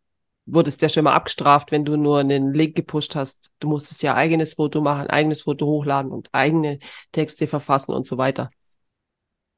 [0.46, 3.52] wurdest ja schon mal abgestraft, wenn du nur einen Link gepusht hast.
[3.60, 6.80] Du musstest ja eigenes Foto machen, eigenes Foto hochladen und eigene
[7.12, 8.50] Texte verfassen und so weiter.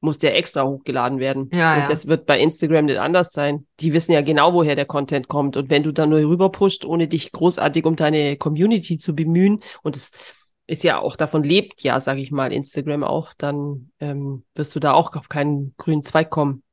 [0.01, 1.49] Muss ja extra hochgeladen werden.
[1.51, 1.87] Ja, und ja.
[1.87, 3.65] das wird bei Instagram nicht anders sein.
[3.79, 5.57] Die wissen ja genau, woher der Content kommt.
[5.57, 9.63] Und wenn du dann nur rüber pusht, ohne dich großartig um deine Community zu bemühen,
[9.81, 10.11] und es
[10.67, 14.79] ist ja auch davon lebt ja, sage ich mal, Instagram auch, dann ähm, wirst du
[14.79, 16.63] da auch auf keinen grünen Zweig kommen.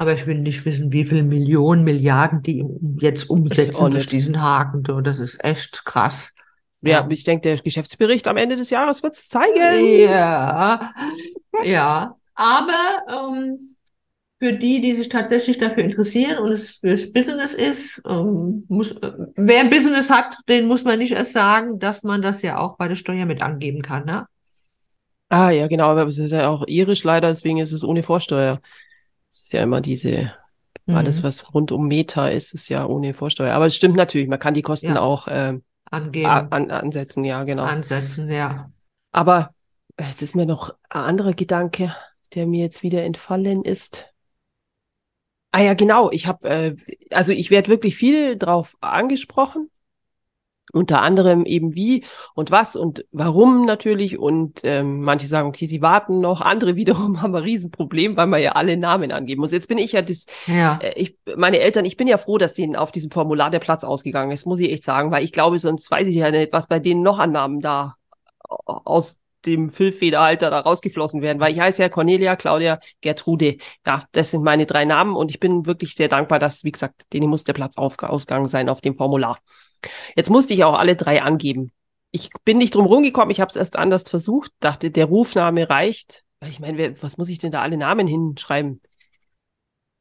[0.00, 2.64] Aber ich will nicht wissen, wie viele Millionen, Milliarden die
[3.00, 4.82] jetzt umsetzen durch diesen Haken.
[5.04, 6.34] Das ist echt krass.
[6.80, 7.06] Ja, ja.
[7.10, 10.08] ich denke, der Geschäftsbericht am Ende des Jahres wird es zeigen.
[10.08, 10.94] Ja,
[11.62, 12.16] ja.
[12.34, 13.58] Aber ähm,
[14.38, 19.12] für die, die sich tatsächlich dafür interessieren und es fürs Business ist, ähm, muss, äh,
[19.36, 22.78] wer ein Business hat, den muss man nicht erst sagen, dass man das ja auch
[22.78, 24.26] bei der Steuer mit angeben kann, ne?
[25.28, 28.62] Ah, ja, genau, aber es ist ja auch irisch leider, deswegen ist es ohne Vorsteuer.
[29.30, 30.32] Es ist ja immer diese,
[30.86, 31.22] alles, Mhm.
[31.22, 33.54] was rund um Meta ist, ist ja ohne Vorsteuer.
[33.54, 35.00] Aber es stimmt natürlich, man kann die Kosten Ja.
[35.00, 35.58] auch a-
[35.90, 37.64] Angeben, an, ansetzen, ja, genau.
[37.64, 38.70] ansetzen, ja.
[39.12, 39.54] Aber
[39.98, 41.94] jetzt ist mir noch ein anderer Gedanke,
[42.34, 44.06] der mir jetzt wieder entfallen ist.
[45.52, 46.10] Ah ja, genau.
[46.12, 46.76] Ich habe, äh,
[47.10, 49.68] also ich werde wirklich viel drauf angesprochen.
[50.72, 52.04] Unter anderem eben wie
[52.34, 54.18] und was und warum natürlich.
[54.18, 56.40] Und ähm, manche sagen, okay, sie warten noch.
[56.50, 59.52] Andere wiederum haben ein Riesenproblem, weil man ja alle Namen angeben muss.
[59.52, 62.54] Jetzt bin ich ja das, Ja, äh, ich, meine Eltern, ich bin ja froh, dass
[62.54, 65.58] denen auf diesem Formular der Platz ausgegangen ist, muss ich echt sagen, weil ich glaube,
[65.58, 67.96] sonst weiß ich ja nicht, was bei denen noch an Namen da
[68.48, 73.56] aus dem Füllfederhalter da rausgeflossen werden, weil ich heiße ja Cornelia, Claudia, Gertrude.
[73.86, 77.12] Ja, das sind meine drei Namen und ich bin wirklich sehr dankbar, dass, wie gesagt,
[77.12, 79.38] denen muss der Platz ausgegangen sein auf dem Formular.
[80.14, 81.72] Jetzt musste ich auch alle drei angeben.
[82.10, 86.24] Ich bin nicht drum rumgekommen, ich habe es erst anders versucht, dachte, der Rufname reicht.
[86.44, 88.80] Ich meine, was muss ich denn da alle Namen hinschreiben?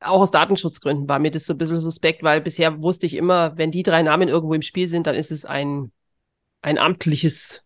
[0.01, 3.57] Auch aus Datenschutzgründen war mir das so ein bisschen suspekt, weil bisher wusste ich immer,
[3.57, 5.91] wenn die drei Namen irgendwo im Spiel sind, dann ist es ein,
[6.61, 7.63] ein amtliches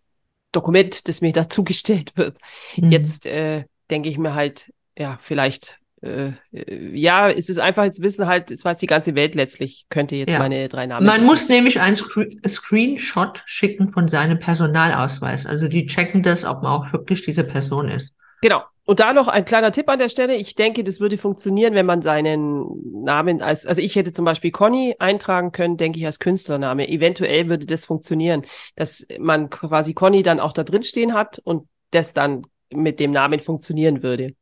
[0.54, 2.38] Dokument, das mir da zugestellt wird.
[2.78, 2.92] Mhm.
[2.92, 8.02] Jetzt äh, denke ich mir halt, ja, vielleicht, äh, äh, ja, es ist einfach, jetzt
[8.02, 10.40] wissen halt, es weiß die ganze Welt letztlich, könnte jetzt Ja.
[10.40, 11.28] meine drei Namen Man wissen.
[11.30, 15.46] muss nämlich einen Scre Screenshot schicken von seinem Personalausweis.
[15.46, 18.16] Also die checken das, ob man auch wirklich diese Person ist.
[18.42, 18.64] Genau.
[18.86, 20.36] Und da noch ein kleiner Tipp an der Stelle.
[20.36, 24.52] Ich denke, das würde funktionieren, wenn man seinen Namen als, also ich hätte zum Beispiel
[24.52, 26.90] Conny eintragen können, denke ich, als Künstlername.
[26.90, 28.42] Eventuell würde das funktionieren,
[28.76, 33.12] dass man quasi Conny dann auch da drin stehen hat und das dann mit dem
[33.12, 34.36] Namen funktionieren würde.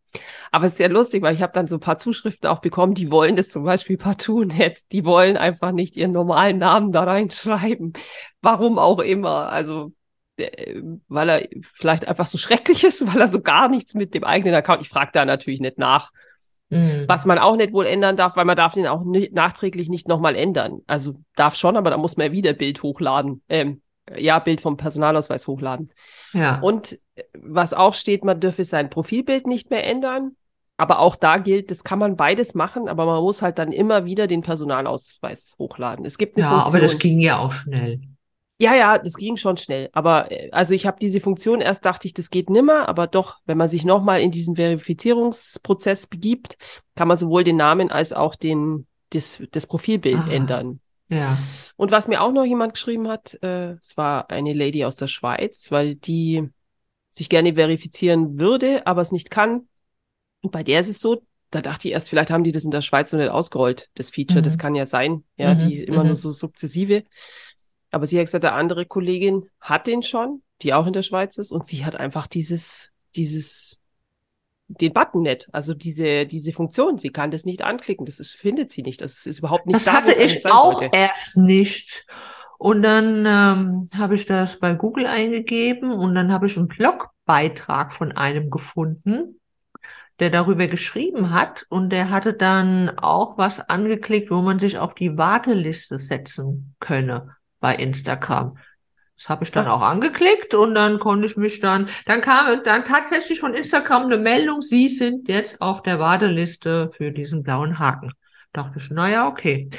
[0.52, 2.96] Aber es ist sehr lustig, weil ich habe dann so ein paar Zuschriften auch bekommen,
[2.96, 4.92] die wollen das zum Beispiel partout nicht.
[4.92, 7.94] Die wollen einfach nicht ihren normalen Namen da reinschreiben.
[8.42, 9.50] Warum auch immer.
[9.50, 9.94] Also
[11.08, 14.56] weil er vielleicht einfach so schrecklich ist, weil er so gar nichts mit dem eigenen
[14.56, 14.82] Account.
[14.82, 16.12] Ich frage da natürlich nicht nach.
[16.70, 17.04] Mhm.
[17.08, 20.08] Was man auch nicht wohl ändern darf, weil man darf den auch nicht, nachträglich nicht
[20.08, 20.80] nochmal ändern.
[20.88, 23.42] Also darf schon, aber da muss man ja wieder Bild hochladen.
[23.50, 23.82] Ähm,
[24.18, 25.92] ja, Bild vom Personalausweis hochladen.
[26.34, 26.60] Ja.
[26.60, 30.36] Und äh, was auch steht, man dürfe sein Profilbild nicht mehr ändern.
[30.78, 34.06] Aber auch da gilt, das kann man beides machen, aber man muss halt dann immer
[34.06, 36.06] wieder den Personalausweis hochladen.
[36.06, 37.12] Es gibt eine ja, aber das Funktion.
[37.12, 38.02] ging ja auch schnell.
[38.62, 39.90] Ja, ja, das ging schon schnell.
[39.92, 43.38] Aber äh, also ich habe diese Funktion, erst dachte ich, das geht nimmer, aber doch,
[43.46, 46.58] wenn man sich nochmal in diesen Verifizierungsprozess begibt,
[46.96, 50.32] kann man sowohl den Namen als auch den, das, das Profilbild Ah.
[50.32, 50.80] ändern.
[51.10, 51.40] Ja.
[51.76, 55.08] Und was mir auch noch jemand geschrieben hat, äh, es war eine Lady aus der
[55.08, 56.48] Schweiz, weil die
[57.10, 59.68] sich gerne verifizieren würde, aber es nicht kann.
[60.42, 62.72] Und bei der ist es so, da dachte ich erst, vielleicht haben die das in
[62.72, 64.60] der Schweiz noch nicht ausgerollt, das Feature, das Mhm.
[64.60, 66.08] kann ja sein, ja, Mhm, die immer mhm.
[66.10, 67.04] nur so sukzessive.
[67.92, 71.38] Aber sie hat gesagt, eine andere Kollegin hat den schon, die auch in der Schweiz
[71.38, 73.80] ist, und sie hat einfach dieses, dieses,
[74.68, 78.72] den Button nicht, also diese, diese Funktion, sie kann das nicht anklicken, das ist, findet
[78.72, 80.96] sie nicht, das ist überhaupt nicht Das da, wo hatte ich auch sollte.
[80.98, 82.06] erst nicht.
[82.58, 87.92] Und dann ähm, habe ich das bei Google eingegeben und dann habe ich einen Blogbeitrag
[87.92, 89.40] von einem gefunden,
[90.20, 91.66] der darüber geschrieben hat.
[91.70, 97.36] Und der hatte dann auch was angeklickt, wo man sich auf die Warteliste setzen könne
[97.62, 98.58] bei Instagram.
[99.18, 99.76] Das habe ich dann Ah.
[99.76, 104.18] auch angeklickt und dann konnte ich mich dann, dann kam dann tatsächlich von Instagram eine
[104.18, 108.12] Meldung, Sie sind jetzt auf der Warteliste für diesen blauen Haken.
[108.52, 109.70] Dachte ich, naja, okay.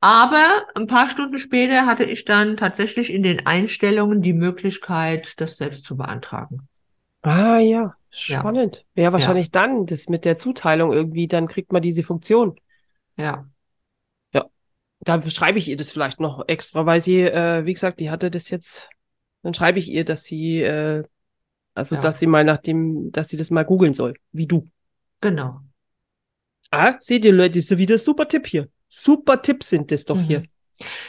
[0.00, 5.56] Aber ein paar Stunden später hatte ich dann tatsächlich in den Einstellungen die Möglichkeit, das
[5.56, 6.68] selbst zu beantragen.
[7.22, 8.84] Ah ja, spannend.
[8.96, 12.56] Ja, wahrscheinlich dann, das mit der Zuteilung irgendwie, dann kriegt man diese Funktion.
[13.16, 13.46] Ja,
[15.08, 18.30] Dann schreibe ich ihr das vielleicht noch extra, weil sie, äh, wie gesagt, die hatte
[18.30, 18.90] das jetzt,
[19.42, 21.02] dann schreibe ich ihr, dass sie, äh,
[21.74, 22.00] also Ja.
[22.02, 24.66] dass sie mal nach dem, dass sie das mal googeln soll, wie du.
[25.22, 25.60] genau.
[26.70, 28.68] Ah, seht ihr Leute, ist ja wieder super Tipp hier.
[28.88, 30.24] Super Tipps sind das doch Mhm.
[30.24, 30.42] hier.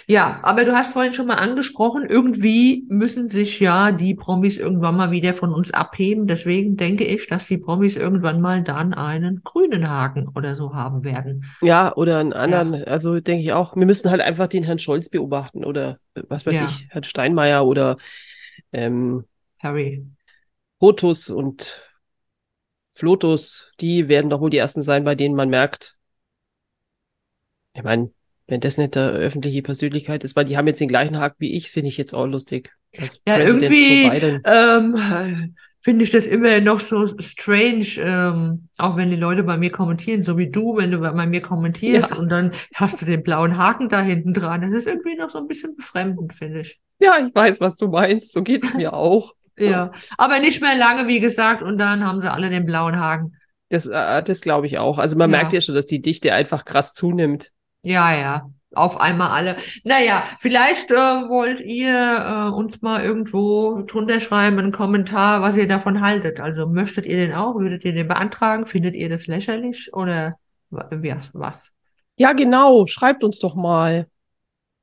[0.07, 4.97] Ja, aber du hast vorhin schon mal angesprochen, irgendwie müssen sich ja die Promis irgendwann
[4.97, 6.27] mal wieder von uns abheben.
[6.27, 11.03] Deswegen denke ich, dass die Promis irgendwann mal dann einen grünen Haken oder so haben
[11.03, 11.45] werden.
[11.61, 15.09] Ja, oder einen anderen, also denke ich auch, wir müssen halt einfach den Herrn Scholz
[15.09, 16.61] beobachten oder äh, was weiß Ja.
[16.61, 17.97] ich, Herrn Steinmeier oder
[18.73, 19.25] ähm,
[19.59, 20.03] Harry.
[20.81, 21.81] Hotus und
[22.91, 25.97] Flotus, die werden doch wohl die ersten sein, bei denen man merkt,
[27.73, 28.11] ich meine,
[28.49, 31.55] wenn das nicht der öffentliche Persönlichkeit ist, weil die haben jetzt den gleichen Haken wie
[31.55, 32.71] ich, finde ich jetzt auch lustig.
[32.93, 39.09] Das Ja, Präsident irgendwie, ähm, finde ich das immer noch so strange, ähm, auch wenn
[39.09, 42.17] die Leute bei mir kommentieren, so wie du, wenn du bei mir kommentierst Ja.
[42.17, 44.61] und dann hast du den blauen Haken da hinten dran.
[44.61, 46.79] Das ist irgendwie noch so ein bisschen befremdend, finde ich.
[46.99, 48.33] Ja, ich weiß, was du meinst.
[48.33, 49.33] So geht's mir auch.
[49.61, 53.33] Ja, aber nicht mehr lange, wie gesagt, und dann haben sie alle den blauen Haken.
[53.67, 54.97] Das, äh, das glaube ich auch.
[54.99, 55.37] Also man Ja.
[55.39, 57.51] merkt ja schon, dass die Dichte einfach krass zunimmt.
[57.89, 59.55] Ja, ja, auf einmal alle.
[59.83, 65.67] Naja, vielleicht äh, wollt ihr äh, uns mal irgendwo drunter schreiben, einen Kommentar, was ihr
[65.67, 66.39] davon haltet.
[66.39, 67.55] Also möchtet ihr den auch?
[67.55, 68.67] Würdet ihr den beantragen?
[68.67, 70.37] Findet ihr das lächerlich oder
[70.69, 71.71] was?
[72.15, 72.85] Ja, genau.
[72.85, 74.05] Schreibt uns doch mal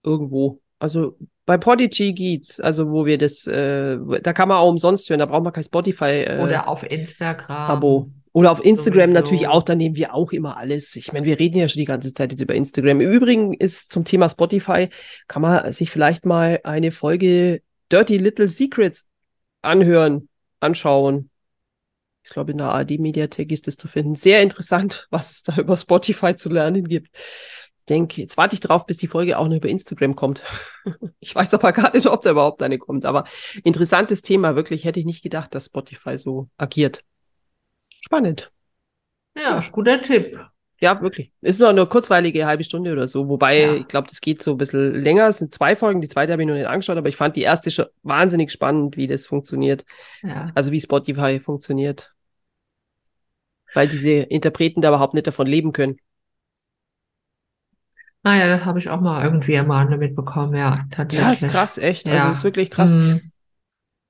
[0.02, 0.60] irgendwo.
[0.80, 5.20] Also bei Podigy geht's, also wo wir das, äh, da kann man auch umsonst hören,
[5.20, 7.70] da braucht man kein Spotify äh, Oder auf Instagram.
[7.70, 8.10] Abo.
[8.36, 9.14] Oder auf Instagram Sowieso.
[9.14, 10.94] natürlich auch, da nehmen wir auch immer alles.
[10.94, 13.00] Ich meine, wir reden ja schon die ganze Zeit jetzt über Instagram.
[13.00, 14.90] Im Übrigen ist zum Thema Spotify,
[15.26, 19.06] kann man sich vielleicht mal eine Folge Dirty Little Secrets
[19.62, 20.28] anhören,
[20.60, 21.30] anschauen.
[22.24, 24.16] Ich glaube, in der ARD-Mediathek ist das zu finden.
[24.16, 27.16] Sehr interessant, was es da über Spotify zu lernen gibt.
[27.78, 30.42] Ich denke, jetzt warte ich drauf, bis die Folge auch noch über Instagram kommt.
[31.20, 33.06] Ich weiß aber gar nicht, ob da überhaupt eine kommt.
[33.06, 33.24] Aber
[33.64, 34.84] interessantes Thema, wirklich.
[34.84, 37.02] Hätte ich nicht gedacht, dass Spotify so agiert.
[38.06, 38.50] Spannend.
[39.36, 40.38] Ja, guter Tipp.
[40.78, 41.32] Ja, wirklich.
[41.40, 43.28] Ist nur eine kurzweilige halbe Stunde oder so.
[43.28, 43.74] Wobei, Ja.
[43.74, 45.26] ich glaube, das geht so ein bisschen länger.
[45.28, 46.00] Es sind zwei Folgen.
[46.00, 48.96] Die zweite habe ich noch nicht angeschaut, aber ich fand die erste schon wahnsinnig spannend,
[48.96, 49.84] wie das funktioniert.
[50.22, 50.50] Ja.
[50.54, 52.12] Also wie Spotify funktioniert.
[53.74, 55.98] Weil diese Interpreten da überhaupt nicht davon leben können.
[58.22, 61.40] Naja, das habe ich auch mal irgendwie am Rande mitbekommen, ja, tatsächlich.
[61.40, 62.08] Ja, ist krass, echt.
[62.08, 62.32] Also Ja.
[62.32, 62.92] ist wirklich krass.
[62.92, 63.32] Mhm.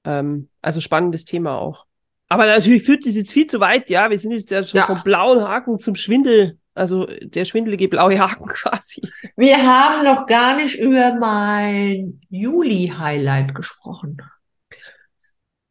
[0.05, 1.87] Ähm, also spannendes Thema auch.
[2.29, 4.11] Aber natürlich führt das jetzt viel zu weit, ja.
[4.11, 4.87] Wir sind jetzt ja schon Ja.
[4.87, 6.59] vom blauen Haken zum Schwindel.
[6.75, 9.01] Also der schwindelige blaue Haken quasi.
[9.37, 14.19] Wir haben noch gar nicht über mein Juli-Highlight gesprochen.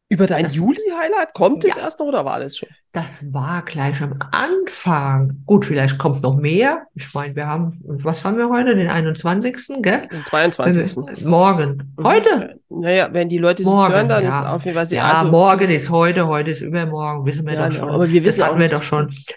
[0.08, 1.34] Über dein Das- Juli-Highlight?
[1.34, 1.82] Kommt es Ja.
[1.84, 2.68] erst noch oder war das schon?
[2.92, 5.42] Das war gleich am Anfang.
[5.46, 6.86] Gut, vielleicht kommt noch mehr.
[6.94, 8.76] Ich meine, wir haben, was haben wir heute?
[8.76, 10.06] Den 21., gell?
[10.08, 10.96] Den 22.
[10.96, 11.94] Wenn wir- Morgen.
[11.98, 12.04] Mhm.
[12.04, 12.60] Heute?
[12.68, 14.28] Naja, wenn die Leute das Morgen, hören, dann ja.
[14.28, 17.54] ist auf jeden Fall sehr, Ja, also, morgen ist heute, heute ist übermorgen, wissen wir
[17.54, 17.94] Ja, doch genau, schon.
[17.94, 19.10] aber wir wissen das hatten wir doch schon.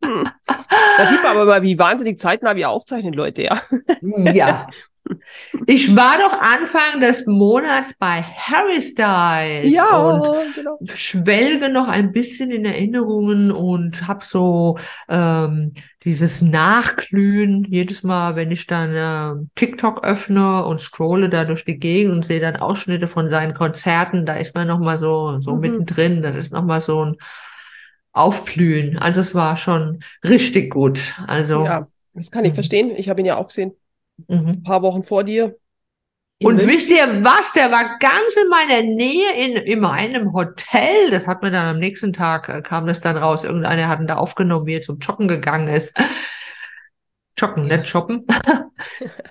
[0.00, 3.62] da sieht man aber mal, wie wahnsinnig zeitnah wir aufzeichnen, Leute, ja.
[4.00, 4.66] Ja.
[5.66, 10.82] Ich war doch Anfang des Monats bei Harry Styles und genau.
[10.82, 18.50] schwelge noch ein bisschen in Erinnerungen und habe so ähm, dieses Nachglühen jedes Mal, wenn
[18.50, 23.06] ich dann ähm, TikTok öffne und scrolle da durch die Gegend und sehe dann Ausschnitte
[23.06, 25.56] von seinen Konzerten, da ist man noch mal so so Mhm.
[25.56, 27.16] mittendrin, das ist noch mal so ein
[28.12, 28.98] Aufblühen.
[28.98, 31.14] Also es war schon richtig gut.
[31.26, 32.90] Also Ja, das kann ich verstehen.
[32.96, 33.72] Ich habe ihn ja auch gesehen,
[34.28, 34.48] mhm.
[34.48, 35.56] ein paar Wochen vor dir.
[36.42, 36.72] Und München.
[36.72, 37.52] wisst ihr was?
[37.52, 41.10] Der war ganz in meiner Nähe in, in meinem Hotel.
[41.10, 43.44] Das hat mir dann am nächsten Tag, äh, kam das dann raus.
[43.44, 45.94] Irgendeiner hat ihn da aufgenommen, wie er zum Joggen gegangen ist.
[47.38, 47.76] Joggen, Ja.
[47.76, 48.26] nicht shoppen.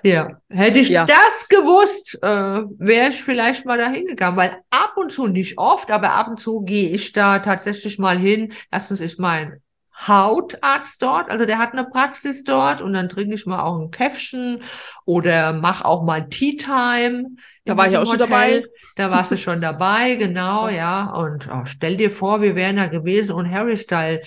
[0.02, 1.04] Ja, hätte ich Ja.
[1.06, 5.90] das gewusst, äh, wäre ich vielleicht mal da hingegangen, weil ab und zu, nicht oft,
[5.90, 8.52] aber ab und zu gehe ich da tatsächlich mal hin.
[8.70, 9.60] Erstens ist mein
[9.94, 13.90] Hautarzt dort, also der hat eine Praxis dort und dann trinke ich mal auch ein
[13.90, 14.62] Käffchen
[15.04, 17.36] oder mache auch mal Tea Time.
[17.64, 18.28] Da war ich auch schon Hotel.
[18.28, 18.64] dabei.
[18.96, 21.04] Da warst du schon dabei, genau, ja.
[21.12, 24.22] Und oh, stell dir vor, wir wären da gewesen und Harry Style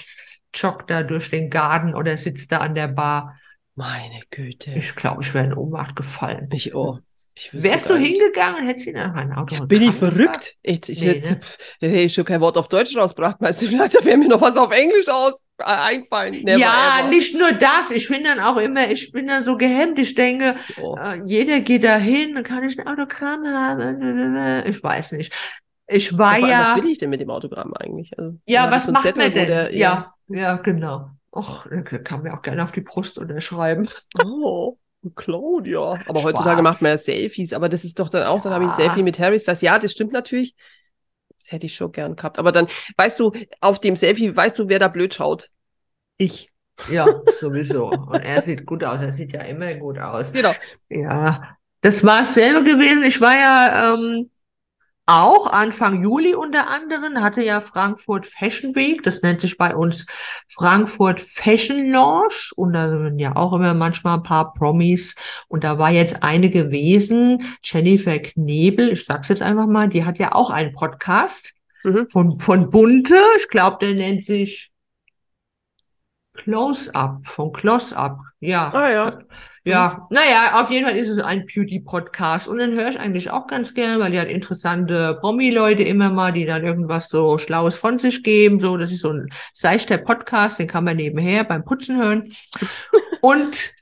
[0.53, 3.37] joggt da durch den Garten oder sitzt da an der Bar.
[3.75, 4.71] Meine Güte.
[4.71, 6.47] Ich glaube, ich wäre in Ohnmacht gefallen.
[6.53, 6.99] Ich, oh.
[7.51, 10.55] Wärst du hingegangen und hättest ihn nach einem Auto Bin ich verrückt?
[10.61, 11.39] Ich, ich Nee, hätte,
[11.81, 11.87] ne?
[11.89, 13.41] hätte schon kein Wort auf Deutsch rausgebracht.
[13.41, 16.43] Meinst du, vielleicht wäre mir noch was auf Englisch aus, äh, eingefallen?
[16.43, 17.09] Never Ja, ever.
[17.09, 17.91] nicht nur das.
[17.91, 19.99] Ich finde dann auch immer, ich bin dann so gehemmt.
[19.99, 20.95] Ich denke, Oh.
[20.97, 24.63] äh, jeder geht da hin, kann ich ein Autogramm haben.
[24.65, 25.33] Ich weiß nicht.
[25.87, 26.59] Ich war Ja, ja.
[26.77, 28.17] was will ich denn mit dem Autogramm eigentlich?
[28.17, 29.47] Also, Ja, was so macht Zettel, man denn?
[29.47, 31.09] der- ja, ja, genau.
[31.31, 33.89] Och, der kann mir auch gerne auf die Brust unterschreiben.
[34.23, 34.77] Oh,
[35.13, 35.79] Claudia.
[36.07, 36.23] Aber Spaß.
[36.23, 38.75] heutzutage macht man ja Selfies, aber das ist doch dann auch, dann habe ich ein.
[38.75, 39.61] Selfie mit Harry Styles.
[39.61, 40.55] Ja, das stimmt natürlich.
[41.37, 42.39] Das hätte ich schon gern gehabt.
[42.39, 45.49] Aber dann, weißt du, auf dem Selfie, weißt du, wer da blöd schaut?
[46.17, 46.49] Ich.
[46.89, 47.07] Ja,
[47.39, 47.89] sowieso.
[47.89, 49.01] Und er sieht gut aus.
[49.01, 50.33] Er sieht ja immer gut aus.
[50.33, 50.53] Genau.
[50.89, 53.03] Ja, das war dasselbe gewesen.
[53.03, 54.29] Ich war ja ähm,
[55.05, 59.03] auch Anfang Juli unter anderem, hatte ja Frankfurt Fashion Week.
[59.03, 60.05] Das nennt sich bei uns
[60.49, 62.51] Frankfurt Fashion Launch.
[62.55, 65.15] Und da sind ja auch immer manchmal ein paar Promis.
[65.47, 68.91] Und da war jetzt eine gewesen, Jennifer Knebel.
[68.93, 71.53] Ich sag's jetzt einfach mal, die hat ja auch einen Podcast
[71.83, 72.07] Mhm.
[72.07, 73.15] von, von Bunte.
[73.37, 74.71] Ich glaube, der nennt sich
[76.33, 78.19] Close Up, von Close Up.
[78.39, 78.71] Ja.
[78.73, 79.19] Ah, ja.
[79.67, 82.47] Ja, naja, auf jeden Fall ist es ein Beauty-Podcast.
[82.47, 86.31] Und dann höre ich eigentlich auch ganz gern, weil die hat interessante Promi-Leute immer mal,
[86.31, 88.59] die dann irgendwas so Schlaues von sich geben.
[88.59, 92.31] So, das ist so ein seichter Podcast, den kann man nebenher beim Putzen hören.
[93.21, 93.73] Und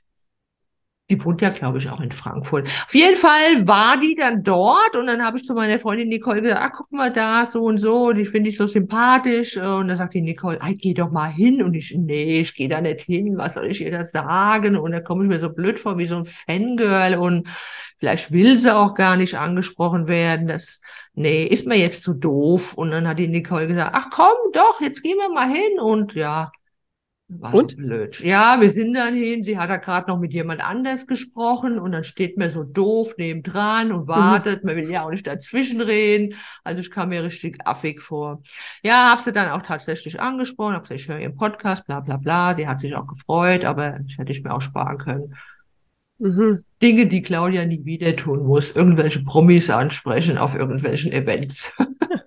[1.10, 2.66] die wohnt ja, glaube ich, auch in Frankfurt.
[2.86, 6.40] Auf jeden Fall war die dann dort und dann habe ich zu meiner Freundin Nicole
[6.40, 9.58] gesagt, ah, guck mal da, so und so, die finde ich so sympathisch.
[9.58, 11.62] Und dann sagt die Nicole, ah, geh doch mal hin.
[11.62, 14.76] Und ich, nee, ich gehe da nicht hin, was soll ich ihr da sagen?
[14.76, 17.48] Und dann komme ich mir so blöd vor wie so ein Fangirl und
[17.98, 20.46] vielleicht will sie auch gar nicht angesprochen werden.
[20.46, 20.80] Das,
[21.12, 22.74] nee, ist mir jetzt zu doof.
[22.74, 25.78] Und dann hat die Nicole gesagt, ach komm doch, jetzt gehen wir mal hin.
[25.80, 26.50] Und ja,
[27.28, 27.70] war Und?
[27.70, 28.20] so blöd.
[28.20, 29.44] Ja, wir sind dann hin.
[29.44, 33.14] Sie hat da gerade noch mit jemand anders gesprochen und dann steht mir so doof
[33.16, 34.62] nebendran und wartet.
[34.62, 36.34] Man will ja auch nicht dazwischen reden.
[36.64, 38.42] Also ich kam mir richtig affig vor.
[38.82, 40.74] Ja, habe sie dann auch tatsächlich angesprochen.
[40.74, 42.52] Hab gesagt, ich höre ihren Podcast, bla bla bla.
[42.52, 45.34] Die hat sich auch gefreut, aber das hätte ich mir auch sparen können.
[46.18, 46.64] Mhm.
[46.82, 48.76] Dinge, die Claudia nie wieder tun muss.
[48.76, 51.72] Irgendwelche Promis ansprechen auf irgendwelchen Events.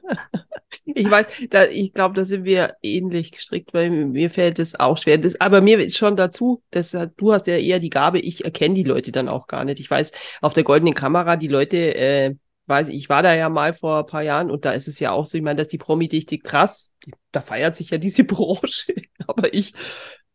[0.86, 4.98] Ich weiß, da, ich glaube, da sind wir ähnlich gestrickt, weil mir fällt es auch
[4.98, 5.18] schwer.
[5.18, 8.76] Das, aber mir ist schon dazu, dass du hast ja eher die Gabe, ich erkenne
[8.76, 9.80] die Leute dann auch gar nicht.
[9.80, 10.12] Ich weiß,
[10.42, 12.36] auf der goldenen Kamera, die Leute, äh,
[12.68, 15.00] weiß ich, ich war da ja mal vor ein paar Jahren und da ist es
[15.00, 16.92] ja auch so, ich meine, dass die Promi-Dichte krass,
[17.32, 18.94] da feiert sich ja diese Branche,
[19.26, 19.74] aber ich,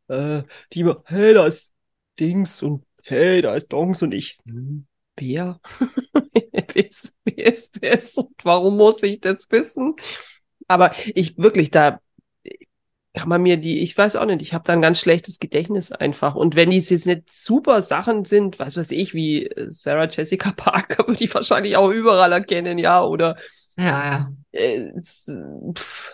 [0.09, 1.74] äh, die immer, hey, da ist
[2.18, 4.86] Dings und hey, da ist Dongs und ich, hm,
[5.16, 5.61] wer?
[6.53, 9.95] wer, ist, wer ist das und warum muss ich das wissen?
[10.68, 12.00] Aber ich wirklich, da
[13.14, 15.92] kann man mir die, ich weiß auch nicht, ich habe da ein ganz schlechtes Gedächtnis
[15.92, 16.34] einfach.
[16.34, 21.06] Und wenn die jetzt nicht super Sachen sind, was weiß ich, wie Sarah Jessica Parker,
[21.06, 23.36] würde ich wahrscheinlich auch überall erkennen, ja, oder
[23.76, 24.32] Ja, ja.
[24.52, 24.92] äh,
[25.74, 26.10] pff,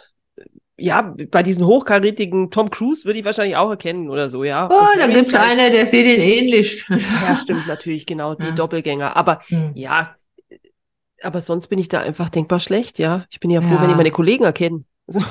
[0.77, 4.69] ja, bei diesen hochkarätigen Tom Cruise würde ich wahrscheinlich auch erkennen oder so, ja.
[4.71, 6.85] Oh, da gibt's einer, der sieht ihn ähnlich.
[6.89, 8.53] Ja, stimmt natürlich, genau, die Ja.
[8.53, 9.17] Doppelgänger.
[9.17, 9.73] Aber Hm.
[9.75, 10.17] ja,
[11.23, 13.27] aber sonst bin ich da einfach denkbar schlecht, ja.
[13.31, 13.83] Ich bin ja froh, Ja.
[13.83, 14.85] wenn ich meine Kollegen erkenne.
[15.07, 15.23] Also,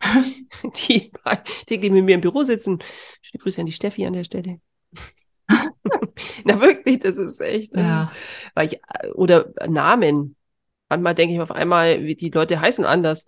[0.88, 1.12] die,
[1.68, 2.78] die mit mir im Büro sitzen.
[3.22, 4.60] Schöne Grüße an die Steffi an der Stelle.
[6.44, 7.72] Na wirklich, das ist echt.
[7.74, 8.10] ähm, Ja.
[8.54, 8.80] Weil ich,
[9.14, 10.36] oder Namen.
[10.88, 13.26] Manchmal denke ich auf einmal, wie die Leute heißen anders.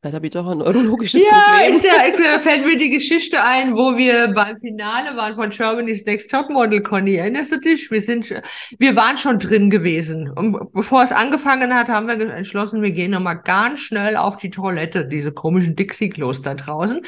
[0.00, 1.72] Vielleicht habe ich doch ein neurologisches Ja, Problem.
[1.76, 6.04] ist ja, da fällt mir die Geschichte ein, wo wir beim Finale waren von Germany's
[6.04, 7.16] Next Topmodel, Conny.
[7.16, 7.90] Erinnerst du dich?
[7.90, 8.32] Wir sind,
[8.78, 10.30] wir waren schon drin gewesen.
[10.30, 14.50] Und bevor es angefangen hat, haben wir entschlossen, wir gehen nochmal ganz schnell auf die
[14.50, 17.00] Toilette, diese komischen Dixie-Klos da draußen.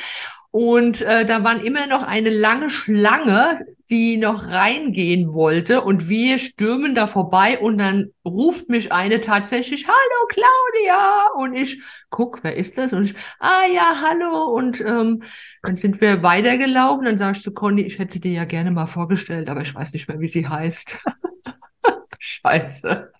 [0.50, 5.82] Und äh, da waren immer noch eine lange Schlange, die noch reingehen wollte.
[5.82, 11.28] Und wir stürmen da vorbei und dann ruft mich eine tatsächlich, Hallo Claudia!
[11.36, 12.92] Und ich guck, wer ist das?
[12.92, 14.44] Und ich, ah ja, hallo.
[14.54, 15.22] Und ähm,
[15.62, 17.04] dann sind wir weitergelaufen.
[17.04, 19.74] Dann sag ich zu Conny, ich hätte sie dir ja gerne mal vorgestellt, aber ich
[19.74, 20.98] weiß nicht mehr, wie sie heißt.
[22.18, 23.12] Scheiße.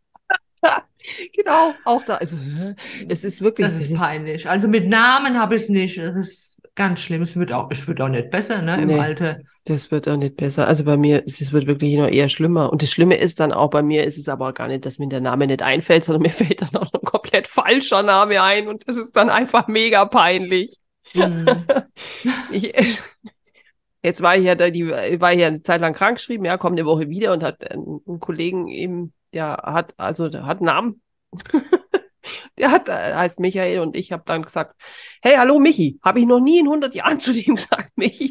[1.35, 2.17] Genau, auch da.
[2.17, 2.37] Also,
[3.09, 4.47] es ist wirklich, Das ist peinlich.
[4.47, 5.97] Also mit Namen habe ich es nicht.
[5.97, 7.23] Das ist ganz schlimm.
[7.23, 8.99] Es wird auch, es wird auch nicht besser, ne, im Nee.
[8.99, 9.41] Alter.
[9.65, 10.67] Das wird auch nicht besser.
[10.67, 12.73] Also bei mir, das wird wirklich noch eher schlimmer.
[12.73, 15.09] Und das Schlimme ist dann auch, bei mir ist es aber gar nicht, dass mir
[15.09, 18.69] der Name nicht einfällt, sondern mir fällt dann auch noch ein komplett falscher Name ein
[18.69, 20.79] und das ist dann einfach mega peinlich.
[21.13, 21.47] Hm.
[22.51, 22.73] Ich,
[24.03, 26.79] jetzt war ich ja da, die war ich ja eine Zeit lang krankgeschrieben, ja, kommt
[26.79, 30.67] eine Woche wieder und hat einen, einen Kollegen eben, der hat, also der hat einen
[30.67, 31.03] Namen.
[32.59, 34.81] Der hat, äh, heißt Michael und ich habe dann gesagt,
[35.23, 35.99] hey, hallo Michi.
[36.03, 38.31] Habe ich noch nie in 100 Jahren zu dem gesagt, Michi.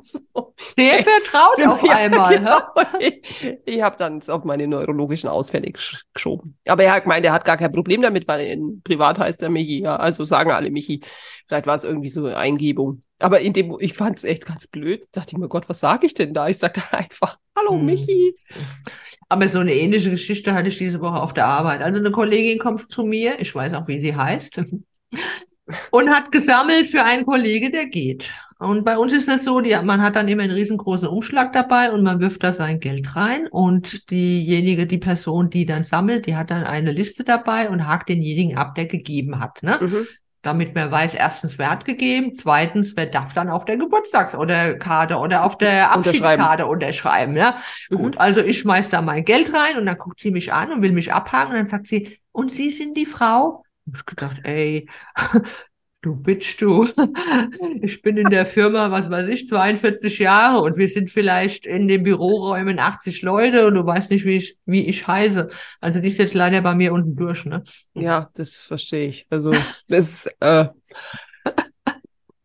[0.00, 0.54] So.
[0.58, 2.34] Sehr vertraut auf Ja, einmal.
[2.34, 2.38] hä?
[2.38, 2.60] genau.
[2.98, 6.58] Ich, ich habe dann es auf meine neurologischen Ausfälle gesch geschoben.
[6.66, 9.48] Aber er hat gemeint, er hat gar kein Problem damit, weil in privat heißt er
[9.50, 9.80] Michi.
[9.82, 11.00] Ja, also sagen alle Michi.
[11.48, 13.00] Vielleicht war es irgendwie so eine Eingebung.
[13.18, 15.06] Aber in dem, ich fand es echt ganz blöd.
[15.12, 16.48] Dachte ich mir, Gott, was sage ich denn da?
[16.48, 17.84] Ich sagte einfach, hallo Hm.
[17.84, 18.36] Michi.
[19.28, 21.82] Aber so eine ähnliche Geschichte hatte ich diese Woche auf der Arbeit.
[21.82, 24.60] Also eine Kollegin kommt zu mir, ich weiß auch, wie sie heißt,
[25.90, 28.30] und hat gesammelt für einen Kollege, der geht.
[28.58, 31.92] Und bei uns ist das so, die, man hat dann immer einen riesengroßen Umschlag dabei
[31.92, 36.36] und man wirft da sein Geld rein und diejenige, die Person, die dann sammelt, die
[36.36, 39.62] hat dann eine Liste dabei und hakt denjenigen ab, der gegeben hat.
[39.62, 39.78] Ne?
[39.80, 40.06] Mhm.
[40.40, 44.74] damit man weiß, erstens, wer hat gegeben, zweitens, wer darf dann auf der Geburtstags- oder
[44.74, 46.24] Karte oder auf der Unterschreiben.
[46.24, 47.36] Abschiedskarte unterschreiben.
[47.36, 47.56] Ja?
[47.90, 47.96] Mhm.
[47.96, 50.82] Gut, also ich schmeiß da mein Geld rein und dann guckt sie mich an und
[50.82, 53.64] will mich abhaken und dann sagt sie, und Sie sind die Frau?
[53.86, 54.88] Hab ich gedacht, ey,
[56.02, 56.88] du Bitch, du.
[57.82, 61.88] Ich bin in der Firma, was weiß ich, 42 Jahre und wir sind vielleicht in
[61.88, 65.50] den Büroräumen 80 Leute und du weißt nicht, wie ich, wie ich heiße.
[65.80, 67.62] Also die ist jetzt leider bei mir unten durch, ne?
[67.94, 69.26] Ja, das verstehe ich.
[69.30, 69.52] Also,
[69.88, 70.66] das, äh,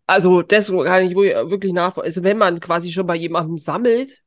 [0.06, 2.10] also, das kann ich wirklich nachvollziehen.
[2.10, 4.22] Also, wenn man quasi schon bei jemandem sammelt,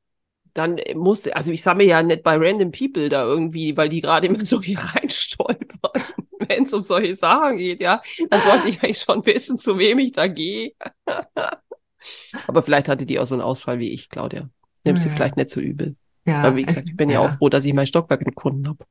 [0.55, 4.29] dann musste, also ich sammle ja nicht bei random people da irgendwie, weil die gerade
[4.29, 6.03] immer so hier reinstolpern,
[6.49, 8.01] wenn es um solche Sachen geht, ja.
[8.31, 10.73] Dann sollte ich eigentlich schon wissen, zu wem ich da gehe.
[12.47, 14.49] Aber vielleicht hatte die auch so einen Ausfall wie ich, Claudia.
[14.85, 15.15] Nimm sie Ja.
[15.15, 15.97] vielleicht nicht so übel.
[16.27, 18.85] Ja, Aber wie gesagt, ich bin ja, auch froh, dass ich mein Stockwerk gefunden habe.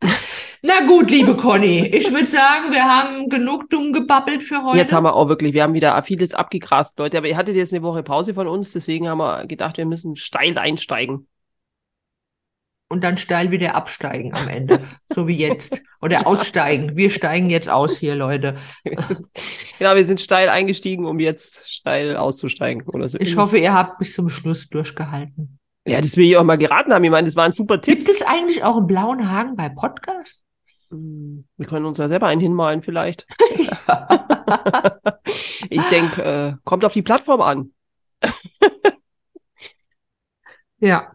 [0.62, 4.76] Na gut, liebe Conny, ich würde sagen, wir haben genug dumm gebabbelt für heute.
[4.76, 7.16] Jetzt haben wir auch wirklich, wir haben wieder vieles abgegrast, Leute.
[7.18, 10.16] Aber ihr hattet jetzt eine Woche Pause von uns, deswegen haben wir gedacht, wir müssen
[10.16, 11.26] steil einsteigen.
[12.90, 15.80] Und dann steil wieder absteigen am Ende, so wie jetzt.
[16.02, 16.96] Oder aussteigen.
[16.96, 18.58] Wir steigen jetzt aus hier, Leute.
[19.78, 23.16] Genau, wir sind steil eingestiegen, um jetzt steil auszusteigen oder so.
[23.18, 25.58] Ich hoffe, ihr habt bis zum Schluss durchgehalten.
[25.86, 27.02] Ja, das will ich auch mal geraten haben.
[27.02, 28.20] Ich meine, das waren super Gibt Tipps.
[28.20, 30.42] es eigentlich auch einen blauen Haken bei Podcasts?
[30.90, 33.26] Hm, Wir können uns ja selber einen hinmalen, vielleicht.
[35.68, 37.72] Ich denke, äh, kommt auf die Plattform an.
[40.80, 41.12] Ja.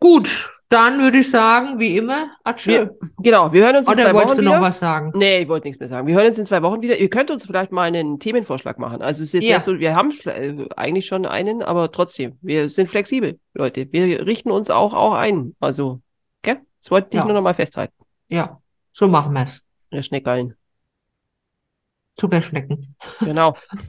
[0.00, 2.72] Gut, dann würde ich sagen, wie immer, adieu.
[2.72, 4.62] Wir, genau, wir hören uns in Oder zwei wolltest Wochen du noch wieder.
[4.62, 5.12] was sagen?
[5.14, 6.06] Nee, ich wollte nichts mehr sagen.
[6.06, 6.98] Wir hören uns in zwei Wochen wieder.
[6.98, 9.00] Ihr könnt uns vielleicht mal einen Themenvorschlag machen.
[9.00, 9.56] Also es ist jetzt Ja.
[9.58, 13.90] nicht so, wir haben äh, eigentlich schon einen, aber trotzdem, wir sind flexibel, Leute.
[13.92, 15.56] Wir richten uns auch, auch ein.
[15.58, 16.00] Also,
[16.42, 16.58] gell?
[16.82, 17.24] Das wollte ich Ja.
[17.24, 17.94] nur noch mal festhalten.
[18.28, 18.60] Ja,
[18.92, 19.64] so machen wir es.
[19.90, 20.54] Der Schneckgallen.
[22.16, 22.94] Zuckerschnecken.
[23.20, 23.56] Genau.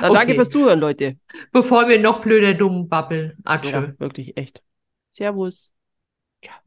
[0.00, 0.34] Dann danke Okay.
[0.36, 1.18] fürs Zuhören, Leute.
[1.52, 3.36] Bevor wir noch blöder dumm babbeln.
[3.44, 3.70] Adieu.
[3.70, 4.62] Ja, wirklich echt.
[5.10, 5.72] Servus.